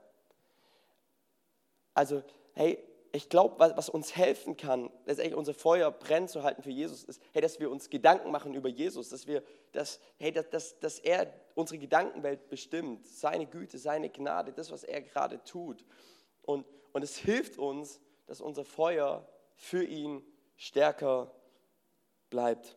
Also, 1.94 2.22
hey, 2.52 2.78
ich 3.12 3.28
glaube, 3.28 3.58
was, 3.58 3.76
was, 3.76 3.88
uns 3.88 4.16
helfen 4.16 4.56
kann, 4.56 4.90
letztendlich 5.06 5.36
unser 5.36 5.54
Feuer 5.54 5.90
brennen 5.92 6.26
zu 6.26 6.42
halten 6.42 6.62
für 6.62 6.70
Jesus, 6.70 7.04
ist, 7.04 7.22
hey, 7.32 7.40
dass 7.40 7.60
wir 7.60 7.70
uns 7.70 7.88
Gedanken 7.88 8.32
machen 8.32 8.54
über 8.54 8.68
Jesus, 8.68 9.08
dass, 9.08 9.28
wir, 9.28 9.42
dass, 9.72 10.00
hey, 10.18 10.32
dass, 10.32 10.50
dass, 10.50 10.78
dass 10.80 10.98
er 10.98 11.32
unsere 11.54 11.78
Gedankenwelt 11.78 12.48
bestimmt, 12.48 13.06
seine 13.06 13.46
Güte, 13.46 13.78
seine 13.78 14.10
Gnade, 14.10 14.52
das, 14.52 14.72
was 14.72 14.82
er 14.82 15.00
gerade 15.00 15.42
tut. 15.44 15.84
Und, 16.42 16.66
und 16.92 17.02
es 17.02 17.16
hilft 17.16 17.56
uns, 17.56 18.00
dass 18.26 18.40
unser 18.40 18.64
Feuer 18.64 19.28
für 19.54 19.84
ihn 19.84 20.22
stärker 20.56 21.30
bleibt. 22.30 22.76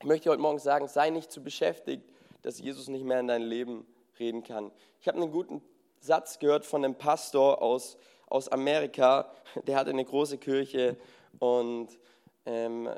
Ich 0.00 0.06
möchte 0.06 0.30
heute 0.30 0.40
Morgen 0.40 0.58
sagen, 0.58 0.88
sei 0.88 1.10
nicht 1.10 1.32
zu 1.32 1.42
beschäftigt, 1.42 2.08
dass 2.42 2.58
Jesus 2.58 2.88
nicht 2.88 3.04
mehr 3.04 3.20
in 3.20 3.28
dein 3.28 3.42
Leben 3.42 3.86
reden 4.18 4.42
kann. 4.42 4.70
Ich 5.00 5.08
habe 5.08 5.20
einen 5.20 5.32
guten 5.32 5.62
Satz 6.00 6.38
gehört 6.38 6.64
von 6.64 6.84
einem 6.84 6.94
Pastor 6.94 7.60
aus, 7.60 7.98
aus 8.26 8.48
Amerika, 8.48 9.32
der 9.66 9.76
hatte 9.76 9.90
eine 9.90 10.04
große 10.04 10.38
Kirche 10.38 10.96
und 11.38 11.98
ähm, 12.46 12.88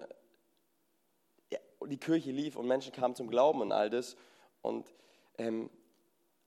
ja, 1.50 1.58
die 1.86 1.98
Kirche 1.98 2.30
lief 2.30 2.56
und 2.56 2.66
Menschen 2.66 2.92
kamen 2.92 3.14
zum 3.14 3.28
Glauben 3.28 3.60
und 3.60 3.72
all 3.72 3.90
das. 3.90 4.16
Und, 4.62 4.92
ähm, 5.38 5.70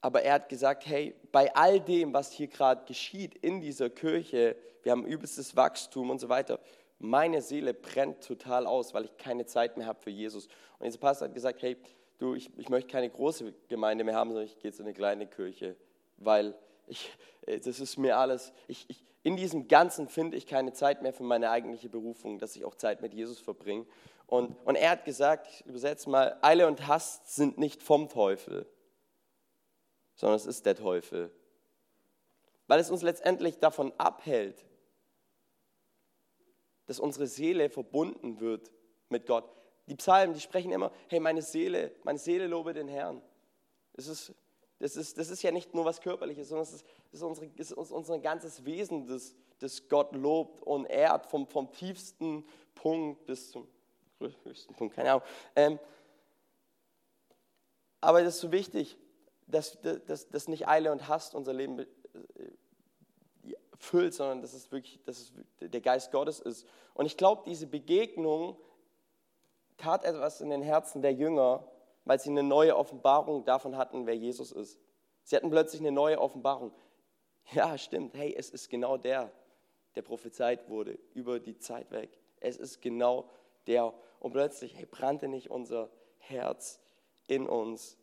aber 0.03 0.22
er 0.22 0.33
hat 0.33 0.50
gesagt, 0.50 0.86
hey, 0.86 1.15
bei 1.31 1.53
all 1.55 1.79
dem, 1.79 2.13
was 2.13 2.31
hier 2.31 2.48
gerade 2.48 2.86
geschieht 2.86 3.36
in 3.36 3.62
dieser 3.62 3.89
Kirche, 3.89 4.55
wir 4.83 4.91
haben 4.91 5.05
übelstes 5.05 5.55
Wachstum 5.55 6.10
und 6.10 6.19
so 6.19 6.29
weiter, 6.29 6.60
meine 7.00 7.41
Seele 7.41 7.74
brennt 7.74 8.24
total 8.24 8.67
aus, 8.67 8.93
weil 8.93 9.05
ich 9.05 9.17
keine 9.17 9.45
Zeit 9.45 9.77
mehr 9.77 9.88
habe 9.88 10.00
für 10.00 10.10
Jesus. 10.10 10.48
Und 10.77 10.86
dieser 10.86 11.00
Pastor 11.00 11.27
hat 11.27 11.33
gesagt, 11.33 11.62
hey, 11.62 11.77
du, 12.19 12.36
ich, 12.36 12.50
ich 12.57 12.69
möchte 12.69 12.91
keine 12.91 13.10
große 13.10 13.53
Gemeinde 13.67 14.03
mehr 14.03 14.15
haben, 14.15 14.29
sondern 14.29 14.45
ich 14.45 14.60
gehe 14.60 14.72
zu 14.72 14.83
einer 14.83 14.93
kleinen 14.93 15.29
Kirche 15.29 15.75
weil 16.17 16.55
ich, 16.88 17.12
äh, 17.45 17.60
das 17.60 17.79
ist 17.79 17.98
mir 17.98 18.17
alles, 18.17 18.53
ich, 18.67 18.86
ich, 18.89 19.03
in 19.24 19.38
diesem 19.38 19.67
Ganzen 19.67 20.10
finde 20.10 20.36
ich 20.38 20.48
keine 20.48 20.74
Zeit 20.74 21.01
mehr 21.01 21.13
für 21.13 21.24
meine 21.24 21.50
eigentliche 21.50 21.89
Berufung, 21.89 22.39
dass 22.39 22.55
ich 22.55 22.65
auch 22.65 22.75
Zeit 22.75 23.01
mit 23.01 23.13
Jesus 23.13 23.39
verbringe. 23.39 23.86
Und, 24.27 24.55
und 24.65 24.75
er 24.75 24.91
hat 24.91 25.05
gesagt, 25.05 25.48
ich 25.48 25.65
übersetze 25.65 26.10
mal, 26.10 26.38
Eile 26.41 26.67
und 26.67 26.88
Hast 26.88 27.33
sind 27.33 27.57
nicht 27.57 27.83
vom 27.83 28.10
Teufel, 28.10 28.65
sondern 30.24 30.38
es 30.38 30.46
ist 30.46 30.65
der 30.65 30.75
Teufel. 30.75 31.30
Weil 32.68 32.80
es 32.80 32.89
uns 32.89 33.01
letztendlich 33.01 33.60
davon 33.60 33.92
abhält, 33.98 34.65
dass 36.86 36.98
unsere 36.98 37.27
Seele 37.27 37.70
verbunden 37.70 38.39
wird 38.39 38.72
mit 39.10 39.25
Gott. 39.25 39.44
Die 39.88 39.96
Psalmen, 39.96 40.34
die 40.34 40.39
sprechen 40.39 40.72
immer, 40.72 40.94
hey, 41.10 41.20
meine 41.20 41.42
Seele, 41.42 41.94
meine 42.06 42.20
Seele 42.20 42.48
lobe 42.48 42.74
den 42.74 42.88
Herrn. 42.88 43.22
Es 43.96 44.08
ist 44.08 44.34
das 44.80 44.96
ist, 44.96 45.18
das 45.18 45.30
ist 45.30 45.44
ja 45.44 45.51
nicht 45.51 45.74
nur 45.74 45.84
was 45.84 46.00
Körperliches, 46.00 46.48
sondern 46.48 46.63
es 46.63 46.72
ist, 46.72 46.86
das 47.12 47.22
ist, 47.60 47.72
ist 47.72 47.92
unser 47.92 48.20
ganzes 48.20 48.63
Wesen, 48.63 49.06
das, 49.06 49.36
das 49.60 49.89
Gott 49.89 50.15
lobt 50.15 50.62
und 50.62 50.86
ehrt, 50.86 51.25
vom, 51.25 51.48
vom 51.48 51.70
tiefsten 51.70 52.46
Punkt 52.75 53.25
bis 53.25 53.51
zum 53.51 53.68
höchsten 54.20 54.74
Punkt, 54.74 54.96
keine 54.96 55.12
Ahnung. 55.12 55.24
Ähm, 55.53 55.80
aber 58.00 58.24
das 58.24 58.36
ist 58.36 58.42
so 58.42 58.53
wichtig, 58.53 58.98
dass, 59.48 59.80
dass, 59.82 60.30
dass 60.30 60.48
nicht 60.48 60.68
Eile 60.68 60.92
und 60.92 61.08
Hast 61.08 61.36
unser 61.36 61.54
Leben 61.54 61.80
äh, 61.80 61.86
füllt, 63.78 64.14
sondern 64.14 64.42
dass 64.42 64.54
es 64.54 64.72
wirklich 64.72 65.04
dass 65.04 65.20
es 65.20 65.34
der 65.60 65.82
Geist 65.82 66.12
Gottes 66.12 66.40
ist. 66.40 66.68
Und 66.94 67.06
ich 67.06 67.18
glaube, 67.18 67.44
diese 67.46 67.68
Begegnung 67.68 68.58
tat 69.78 70.04
etwas 70.06 70.42
in 70.42 70.50
den 70.50 70.62
Herzen 70.62 71.02
der 71.02 71.14
Jünger, 71.14 71.68
weil 72.06 72.20
sie 72.20 72.30
eine 72.30 72.44
neue 72.44 72.76
Offenbarung 72.78 73.46
davon 73.46 73.78
hatten, 73.78 74.06
wer 74.06 74.16
Jesus 74.16 74.52
ist. 74.52 74.80
Sie 75.24 75.36
hatten 75.36 75.50
plötzlich 75.50 75.82
eine 75.82 75.92
neue 75.92 76.20
Offenbarung. 76.20 76.72
Ja, 77.52 77.78
stimmt, 77.78 78.14
hey, 78.16 78.34
es 78.38 78.50
ist 78.50 78.70
genau 78.70 78.98
der, 78.98 79.32
der 79.96 80.02
prophezeit 80.02 80.70
wurde 80.70 80.98
über 81.14 81.40
die 81.40 81.58
Zeit 81.58 81.92
weg. 81.92 82.18
Es 82.40 82.58
ist 82.58 82.82
genau 82.82 83.30
der. 83.68 83.94
Und 84.20 84.32
plötzlich, 84.32 84.76
hey, 84.78 84.86
brannte 84.86 85.28
nicht 85.28 85.50
unser 85.50 85.90
Herz 86.18 86.80
in 87.28 87.48
uns. 87.48 87.98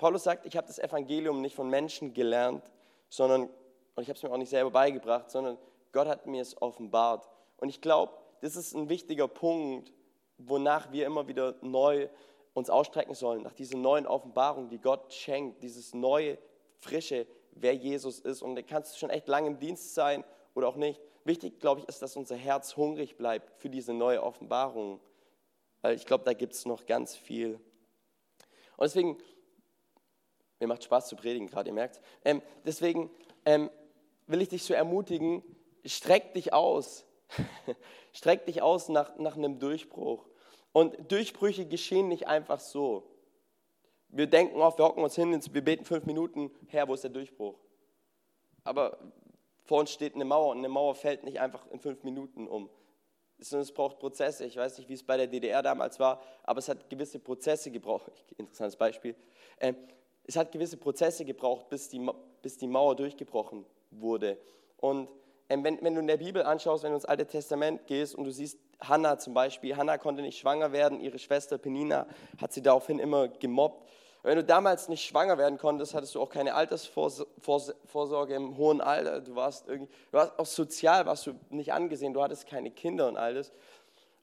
Paulus 0.00 0.24
sagt, 0.24 0.46
ich 0.46 0.56
habe 0.56 0.66
das 0.66 0.78
Evangelium 0.78 1.42
nicht 1.42 1.54
von 1.54 1.68
Menschen 1.68 2.14
gelernt, 2.14 2.64
sondern, 3.10 3.42
und 3.42 4.02
ich 4.02 4.08
habe 4.08 4.16
es 4.16 4.22
mir 4.22 4.32
auch 4.32 4.38
nicht 4.38 4.48
selber 4.48 4.70
beigebracht, 4.70 5.30
sondern 5.30 5.58
Gott 5.92 6.08
hat 6.08 6.26
mir 6.26 6.40
es 6.40 6.60
offenbart. 6.62 7.28
Und 7.58 7.68
ich 7.68 7.82
glaube, 7.82 8.14
das 8.40 8.56
ist 8.56 8.74
ein 8.74 8.88
wichtiger 8.88 9.28
Punkt, 9.28 9.92
wonach 10.38 10.90
wir 10.90 11.04
immer 11.04 11.28
wieder 11.28 11.54
neu 11.60 12.08
uns 12.54 12.70
ausstrecken 12.70 13.14
sollen, 13.14 13.42
nach 13.42 13.52
dieser 13.52 13.76
neuen 13.76 14.06
Offenbarung, 14.06 14.70
die 14.70 14.78
Gott 14.78 15.12
schenkt, 15.12 15.62
dieses 15.62 15.92
neue, 15.92 16.38
frische, 16.78 17.26
wer 17.50 17.74
Jesus 17.74 18.20
ist. 18.20 18.40
Und 18.40 18.56
da 18.56 18.62
kannst 18.62 18.94
du 18.94 18.98
schon 18.98 19.10
echt 19.10 19.28
lange 19.28 19.48
im 19.48 19.58
Dienst 19.58 19.94
sein 19.94 20.24
oder 20.54 20.68
auch 20.68 20.76
nicht. 20.76 20.98
Wichtig, 21.24 21.60
glaube 21.60 21.80
ich, 21.82 21.88
ist, 21.88 22.00
dass 22.00 22.16
unser 22.16 22.36
Herz 22.36 22.74
hungrig 22.74 23.18
bleibt 23.18 23.60
für 23.60 23.68
diese 23.68 23.92
neue 23.92 24.22
Offenbarung. 24.22 24.98
Weil 25.82 25.94
ich 25.94 26.06
glaube, 26.06 26.24
da 26.24 26.32
gibt 26.32 26.54
es 26.54 26.64
noch 26.64 26.86
ganz 26.86 27.16
viel. 27.16 27.60
Und 28.78 28.84
deswegen, 28.84 29.18
mir 30.60 30.66
macht 30.66 30.84
Spaß 30.84 31.08
zu 31.08 31.16
predigen 31.16 31.48
gerade, 31.48 31.70
ihr 31.70 31.74
merkt. 31.74 32.00
Ähm, 32.24 32.42
deswegen 32.64 33.10
ähm, 33.44 33.70
will 34.26 34.42
ich 34.42 34.50
dich 34.50 34.62
so 34.62 34.74
ermutigen, 34.74 35.42
streck 35.84 36.34
dich 36.34 36.52
aus. 36.52 37.06
streck 38.12 38.46
dich 38.46 38.62
aus 38.62 38.88
nach, 38.88 39.16
nach 39.16 39.36
einem 39.36 39.58
Durchbruch. 39.58 40.26
Und 40.72 41.10
Durchbrüche 41.10 41.66
geschehen 41.66 42.08
nicht 42.08 42.28
einfach 42.28 42.60
so. 42.60 43.04
Wir 44.08 44.26
denken 44.26 44.60
oft, 44.60 44.78
wir 44.78 44.84
hocken 44.84 45.02
uns 45.02 45.14
hin, 45.14 45.40
wir 45.52 45.64
beten 45.64 45.84
fünf 45.84 46.04
Minuten, 46.04 46.50
Herr, 46.68 46.88
wo 46.88 46.94
ist 46.94 47.04
der 47.04 47.10
Durchbruch? 47.10 47.58
Aber 48.64 48.98
vor 49.64 49.80
uns 49.80 49.92
steht 49.92 50.14
eine 50.14 50.24
Mauer 50.24 50.50
und 50.50 50.58
eine 50.58 50.68
Mauer 50.68 50.94
fällt 50.94 51.24
nicht 51.24 51.40
einfach 51.40 51.66
in 51.70 51.80
fünf 51.80 52.02
Minuten 52.02 52.48
um. 52.48 52.68
Es 53.38 53.72
braucht 53.72 53.98
Prozesse. 53.98 54.44
Ich 54.44 54.56
weiß 54.56 54.76
nicht, 54.78 54.88
wie 54.88 54.94
es 54.94 55.02
bei 55.02 55.16
der 55.16 55.26
DDR 55.26 55.62
damals 55.62 55.98
war, 55.98 56.20
aber 56.42 56.58
es 56.58 56.68
hat 56.68 56.90
gewisse 56.90 57.18
Prozesse 57.18 57.70
gebraucht. 57.70 58.10
Interessantes 58.36 58.76
Beispiel. 58.76 59.14
Es 60.30 60.36
hat 60.36 60.52
gewisse 60.52 60.76
Prozesse 60.76 61.24
gebraucht, 61.24 61.68
bis 61.70 61.88
die, 61.88 62.08
bis 62.40 62.56
die 62.56 62.68
Mauer 62.68 62.94
durchgebrochen 62.94 63.66
wurde. 63.90 64.38
Und 64.76 65.08
ähm, 65.48 65.64
wenn, 65.64 65.82
wenn 65.82 65.92
du 65.96 66.00
in 66.00 66.06
der 66.06 66.18
Bibel 66.18 66.44
anschaust, 66.44 66.84
wenn 66.84 66.92
du 66.92 66.98
ins 66.98 67.04
Alte 67.04 67.26
Testament 67.26 67.88
gehst 67.88 68.14
und 68.14 68.26
du 68.26 68.30
siehst 68.30 68.56
Hannah 68.80 69.18
zum 69.18 69.34
Beispiel, 69.34 69.76
Hannah 69.76 69.98
konnte 69.98 70.22
nicht 70.22 70.38
schwanger 70.38 70.70
werden, 70.70 71.00
ihre 71.00 71.18
Schwester 71.18 71.58
Penina 71.58 72.06
hat 72.40 72.52
sie 72.52 72.62
daraufhin 72.62 73.00
immer 73.00 73.26
gemobbt. 73.26 73.88
Wenn 74.22 74.36
du 74.36 74.44
damals 74.44 74.88
nicht 74.88 75.04
schwanger 75.04 75.36
werden 75.36 75.58
konntest, 75.58 75.94
hattest 75.94 76.14
du 76.14 76.20
auch 76.20 76.30
keine 76.30 76.54
Altersvorsorge 76.54 78.32
im 78.32 78.56
hohen 78.56 78.80
Alter. 78.80 79.22
Du 79.22 79.34
warst 79.34 79.66
irgendwie, 79.66 79.92
du 80.12 80.16
warst 80.16 80.38
auch 80.38 80.46
sozial 80.46 81.06
warst 81.06 81.26
du 81.26 81.32
nicht 81.48 81.72
angesehen, 81.72 82.14
du 82.14 82.22
hattest 82.22 82.46
keine 82.46 82.70
Kinder 82.70 83.08
und 83.08 83.16
alles. 83.16 83.50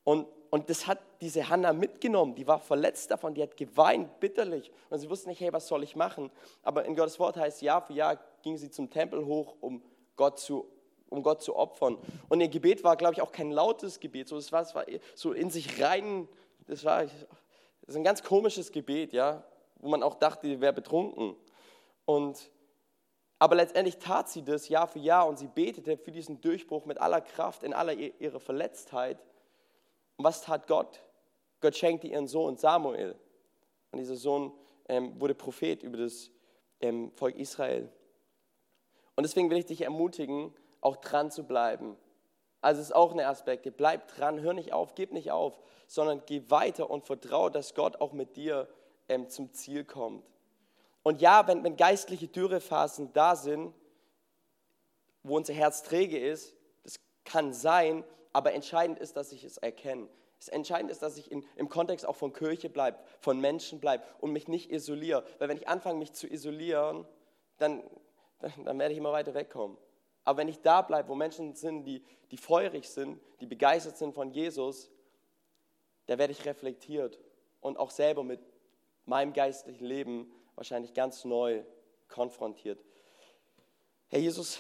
Und, 0.05 0.25
und 0.49 0.69
das 0.69 0.87
hat 0.87 0.99
diese 1.21 1.49
Hannah 1.49 1.73
mitgenommen, 1.73 2.35
die 2.35 2.47
war 2.47 2.59
verletzt 2.59 3.11
davon, 3.11 3.33
die 3.33 3.41
hat 3.41 3.57
geweint 3.57 4.19
bitterlich 4.19 4.71
und 4.89 4.99
sie 4.99 5.09
wusste 5.09 5.29
nicht, 5.29 5.41
hey, 5.41 5.51
was 5.51 5.67
soll 5.67 5.83
ich 5.83 5.95
machen? 5.95 6.31
Aber 6.63 6.85
in 6.85 6.95
Gottes 6.95 7.19
Wort 7.19 7.37
heißt, 7.37 7.61
Jahr 7.61 7.81
für 7.81 7.93
Jahr 7.93 8.19
ging 8.43 8.57
sie 8.57 8.69
zum 8.69 8.89
Tempel 8.89 9.25
hoch, 9.25 9.55
um 9.61 9.81
Gott 10.15 10.39
zu 10.39 10.67
um 11.09 11.23
Gott 11.23 11.41
zu 11.41 11.55
opfern. 11.55 11.97
Und 12.27 12.41
ihr 12.41 12.49
Gebet 12.49 12.83
war, 12.83 12.97
glaube 12.97 13.13
ich, 13.13 13.21
auch 13.21 13.31
kein 13.31 13.49
lautes 13.49 14.01
Gebet. 14.01 14.27
So, 14.27 14.35
es 14.35 14.51
war, 14.51 14.63
es 14.63 14.75
war 14.75 14.83
so 15.15 15.31
in 15.31 15.49
sich 15.49 15.81
rein, 15.81 16.27
das 16.67 16.83
war 16.83 17.03
das 17.05 17.13
ist 17.87 17.95
ein 17.95 18.03
ganz 18.03 18.23
komisches 18.23 18.73
Gebet, 18.73 19.13
ja 19.13 19.45
wo 19.79 19.89
man 19.89 20.03
auch 20.03 20.15
dachte, 20.15 20.47
sie 20.47 20.61
wäre 20.61 20.73
betrunken. 20.73 21.35
Und, 22.05 22.51
aber 23.39 23.55
letztendlich 23.55 23.97
tat 23.97 24.29
sie 24.29 24.43
das 24.43 24.69
Jahr 24.69 24.87
für 24.87 24.99
Jahr 24.99 25.27
und 25.27 25.37
sie 25.37 25.47
betete 25.47 25.97
für 25.97 26.11
diesen 26.11 26.41
Durchbruch 26.41 26.85
mit 26.85 26.99
aller 26.99 27.21
Kraft, 27.21 27.63
in 27.63 27.73
aller 27.73 27.93
ihrer 27.93 28.39
Verletztheit. 28.39 29.23
Und 30.17 30.25
was 30.25 30.41
tat 30.41 30.67
Gott? 30.67 31.01
Gott 31.61 31.75
schenkte 31.75 32.07
ihren 32.07 32.27
Sohn 32.27 32.57
Samuel. 32.57 33.15
Und 33.91 33.99
dieser 33.99 34.15
Sohn 34.15 34.51
ähm, 34.89 35.19
wurde 35.19 35.35
Prophet 35.35 35.83
über 35.83 35.97
das 35.97 36.29
ähm, 36.81 37.11
Volk 37.15 37.35
Israel. 37.35 37.89
Und 39.15 39.23
deswegen 39.23 39.49
will 39.49 39.57
ich 39.57 39.65
dich 39.65 39.81
ermutigen, 39.81 40.53
auch 40.81 40.97
dran 40.97 41.31
zu 41.31 41.43
bleiben. 41.43 41.97
Also 42.61 42.81
es 42.81 42.87
ist 42.87 42.95
auch 42.95 43.13
ein 43.13 43.19
Aspekt. 43.19 43.77
Bleib 43.77 44.07
dran, 44.07 44.41
hör 44.41 44.53
nicht 44.53 44.73
auf, 44.73 44.95
gib 44.95 45.11
nicht 45.11 45.31
auf, 45.31 45.59
sondern 45.87 46.23
geh 46.25 46.43
weiter 46.49 46.89
und 46.89 47.05
vertraue, 47.05 47.51
dass 47.51 47.73
Gott 47.73 48.01
auch 48.01 48.13
mit 48.13 48.35
dir 48.35 48.67
ähm, 49.09 49.29
zum 49.29 49.53
Ziel 49.53 49.85
kommt. 49.85 50.23
Und 51.03 51.21
ja, 51.21 51.47
wenn, 51.47 51.63
wenn 51.63 51.77
geistliche 51.77 52.27
Dürrephasen 52.27 53.13
da 53.13 53.35
sind, 53.35 53.73
wo 55.23 55.37
unser 55.37 55.53
Herz 55.53 55.83
träge 55.83 56.19
ist, 56.19 56.55
das 56.83 56.99
kann 57.23 57.53
sein, 57.53 58.03
aber 58.37 58.53
entscheidend 58.53 58.99
ist, 58.99 59.17
dass 59.17 59.31
ich 59.31 59.43
es 59.43 59.57
erkenne. 59.57 60.07
Es 60.39 60.47
entscheidend 60.47 60.91
ist, 60.91 61.01
dass 61.01 61.17
ich 61.17 61.31
in, 61.31 61.43
im 61.55 61.69
Kontext 61.69 62.05
auch 62.05 62.15
von 62.15 62.33
Kirche 62.33 62.69
bleibe, 62.69 62.99
von 63.19 63.41
Menschen 63.41 63.79
bleibe 63.79 64.03
und 64.19 64.31
mich 64.31 64.47
nicht 64.47 64.71
isoliere. 64.71 65.25
Weil 65.39 65.49
wenn 65.49 65.57
ich 65.57 65.67
anfange, 65.67 65.97
mich 65.97 66.13
zu 66.13 66.31
isolieren, 66.31 67.07
dann, 67.57 67.81
dann, 68.37 68.53
dann 68.63 68.77
werde 68.77 68.91
ich 68.91 68.99
immer 68.99 69.11
weiter 69.11 69.33
wegkommen. 69.33 69.75
Aber 70.23 70.37
wenn 70.37 70.49
ich 70.49 70.61
da 70.61 70.83
bleibe, 70.83 71.09
wo 71.09 71.15
Menschen 71.15 71.55
sind, 71.55 71.85
die, 71.85 72.03
die 72.29 72.37
feurig 72.37 72.87
sind, 72.87 73.19
die 73.39 73.47
begeistert 73.47 73.97
sind 73.97 74.13
von 74.13 74.29
Jesus, 74.29 74.91
da 76.05 76.19
werde 76.19 76.31
ich 76.31 76.45
reflektiert 76.45 77.17
und 77.59 77.77
auch 77.77 77.89
selber 77.89 78.23
mit 78.23 78.39
meinem 79.05 79.33
geistlichen 79.33 79.85
Leben 79.85 80.31
wahrscheinlich 80.53 80.93
ganz 80.93 81.25
neu 81.25 81.63
konfrontiert. 82.07 82.79
Herr 84.09 84.19
Jesus, 84.19 84.59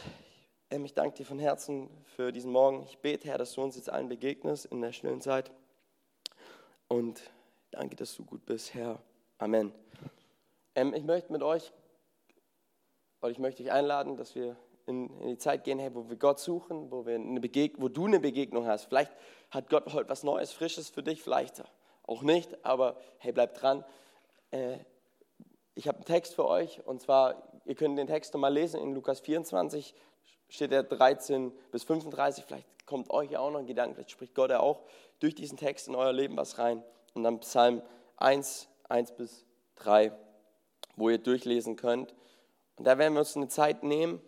ich 0.69 0.93
danke 0.93 1.17
dir 1.17 1.25
von 1.25 1.39
Herzen 1.39 1.89
für 2.03 2.31
diesen 2.31 2.51
Morgen. 2.51 2.83
Ich 2.83 2.97
bete, 2.97 3.27
Herr, 3.27 3.37
dass 3.37 3.53
du 3.53 3.61
uns 3.61 3.75
jetzt 3.75 3.89
allen 3.89 4.09
begegnest 4.09 4.65
in 4.65 4.81
der 4.81 4.91
stillen 4.91 5.21
Zeit. 5.21 5.51
Und 6.87 7.21
danke, 7.71 7.95
dass 7.95 8.15
du 8.15 8.25
gut 8.25 8.45
bist, 8.45 8.73
Herr. 8.73 8.99
Amen. 9.37 9.71
Ähm, 10.75 10.93
ich 10.93 11.03
möchte 11.03 11.31
mit 11.31 11.41
euch, 11.41 11.71
oder 13.21 13.31
ich 13.31 13.39
möchte 13.39 13.63
dich 13.63 13.71
einladen, 13.71 14.17
dass 14.17 14.35
wir 14.35 14.57
in, 14.85 15.09
in 15.21 15.29
die 15.29 15.37
Zeit 15.37 15.63
gehen, 15.63 15.79
hey, 15.79 15.93
wo 15.93 16.09
wir 16.09 16.17
Gott 16.17 16.39
suchen, 16.39 16.91
wo, 16.91 17.05
wir 17.05 17.15
eine 17.15 17.39
Begeg 17.39 17.75
wo 17.77 17.87
du 17.87 18.05
eine 18.05 18.19
Begegnung 18.19 18.65
hast. 18.65 18.85
Vielleicht 18.85 19.11
hat 19.51 19.69
Gott 19.69 19.93
heute 19.93 20.09
was 20.09 20.23
Neues, 20.23 20.51
Frisches 20.51 20.89
für 20.89 21.03
dich, 21.03 21.23
vielleicht 21.23 21.63
auch 22.03 22.21
nicht, 22.21 22.65
aber 22.65 22.97
hey, 23.19 23.31
bleib 23.31 23.53
dran. 23.53 23.85
Äh, 24.51 24.77
ich 25.75 25.87
habe 25.87 25.97
einen 25.97 26.05
Text 26.05 26.35
für 26.35 26.45
euch 26.45 26.85
und 26.85 27.01
zwar, 27.01 27.51
ihr 27.65 27.75
könnt 27.75 27.97
den 27.97 28.07
Text 28.07 28.33
nochmal 28.33 28.53
lesen 28.53 28.81
in 28.81 28.93
Lukas 28.93 29.19
24, 29.19 29.93
steht 30.49 30.71
er 30.71 30.83
13 30.83 31.51
bis 31.71 31.83
35. 31.83 32.45
Vielleicht 32.45 32.67
kommt 32.85 33.09
euch 33.09 33.31
ja 33.31 33.39
auch 33.39 33.51
noch 33.51 33.59
ein 33.59 33.65
Gedanke, 33.65 33.95
vielleicht 33.95 34.11
spricht 34.11 34.35
Gott 34.35 34.49
ja 34.49 34.59
auch 34.59 34.81
durch 35.19 35.35
diesen 35.35 35.57
Text 35.57 35.87
in 35.87 35.95
euer 35.95 36.13
Leben 36.13 36.37
was 36.37 36.57
rein. 36.57 36.83
Und 37.13 37.23
dann 37.23 37.39
Psalm 37.39 37.81
1, 38.17 38.67
1 38.89 39.11
bis 39.13 39.45
3, 39.75 40.11
wo 40.95 41.09
ihr 41.09 41.17
durchlesen 41.17 41.75
könnt. 41.75 42.13
Und 42.77 42.85
da 42.85 42.97
werden 42.97 43.13
wir 43.13 43.19
uns 43.19 43.35
eine 43.35 43.47
Zeit 43.47 43.83
nehmen 43.83 44.21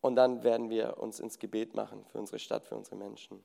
und 0.00 0.16
dann 0.16 0.42
werden 0.42 0.70
wir 0.70 0.98
uns 0.98 1.20
ins 1.20 1.38
Gebet 1.38 1.74
machen 1.74 2.04
für 2.06 2.18
unsere 2.18 2.38
Stadt, 2.38 2.64
für 2.64 2.76
unsere 2.76 2.96
Menschen. 2.96 3.44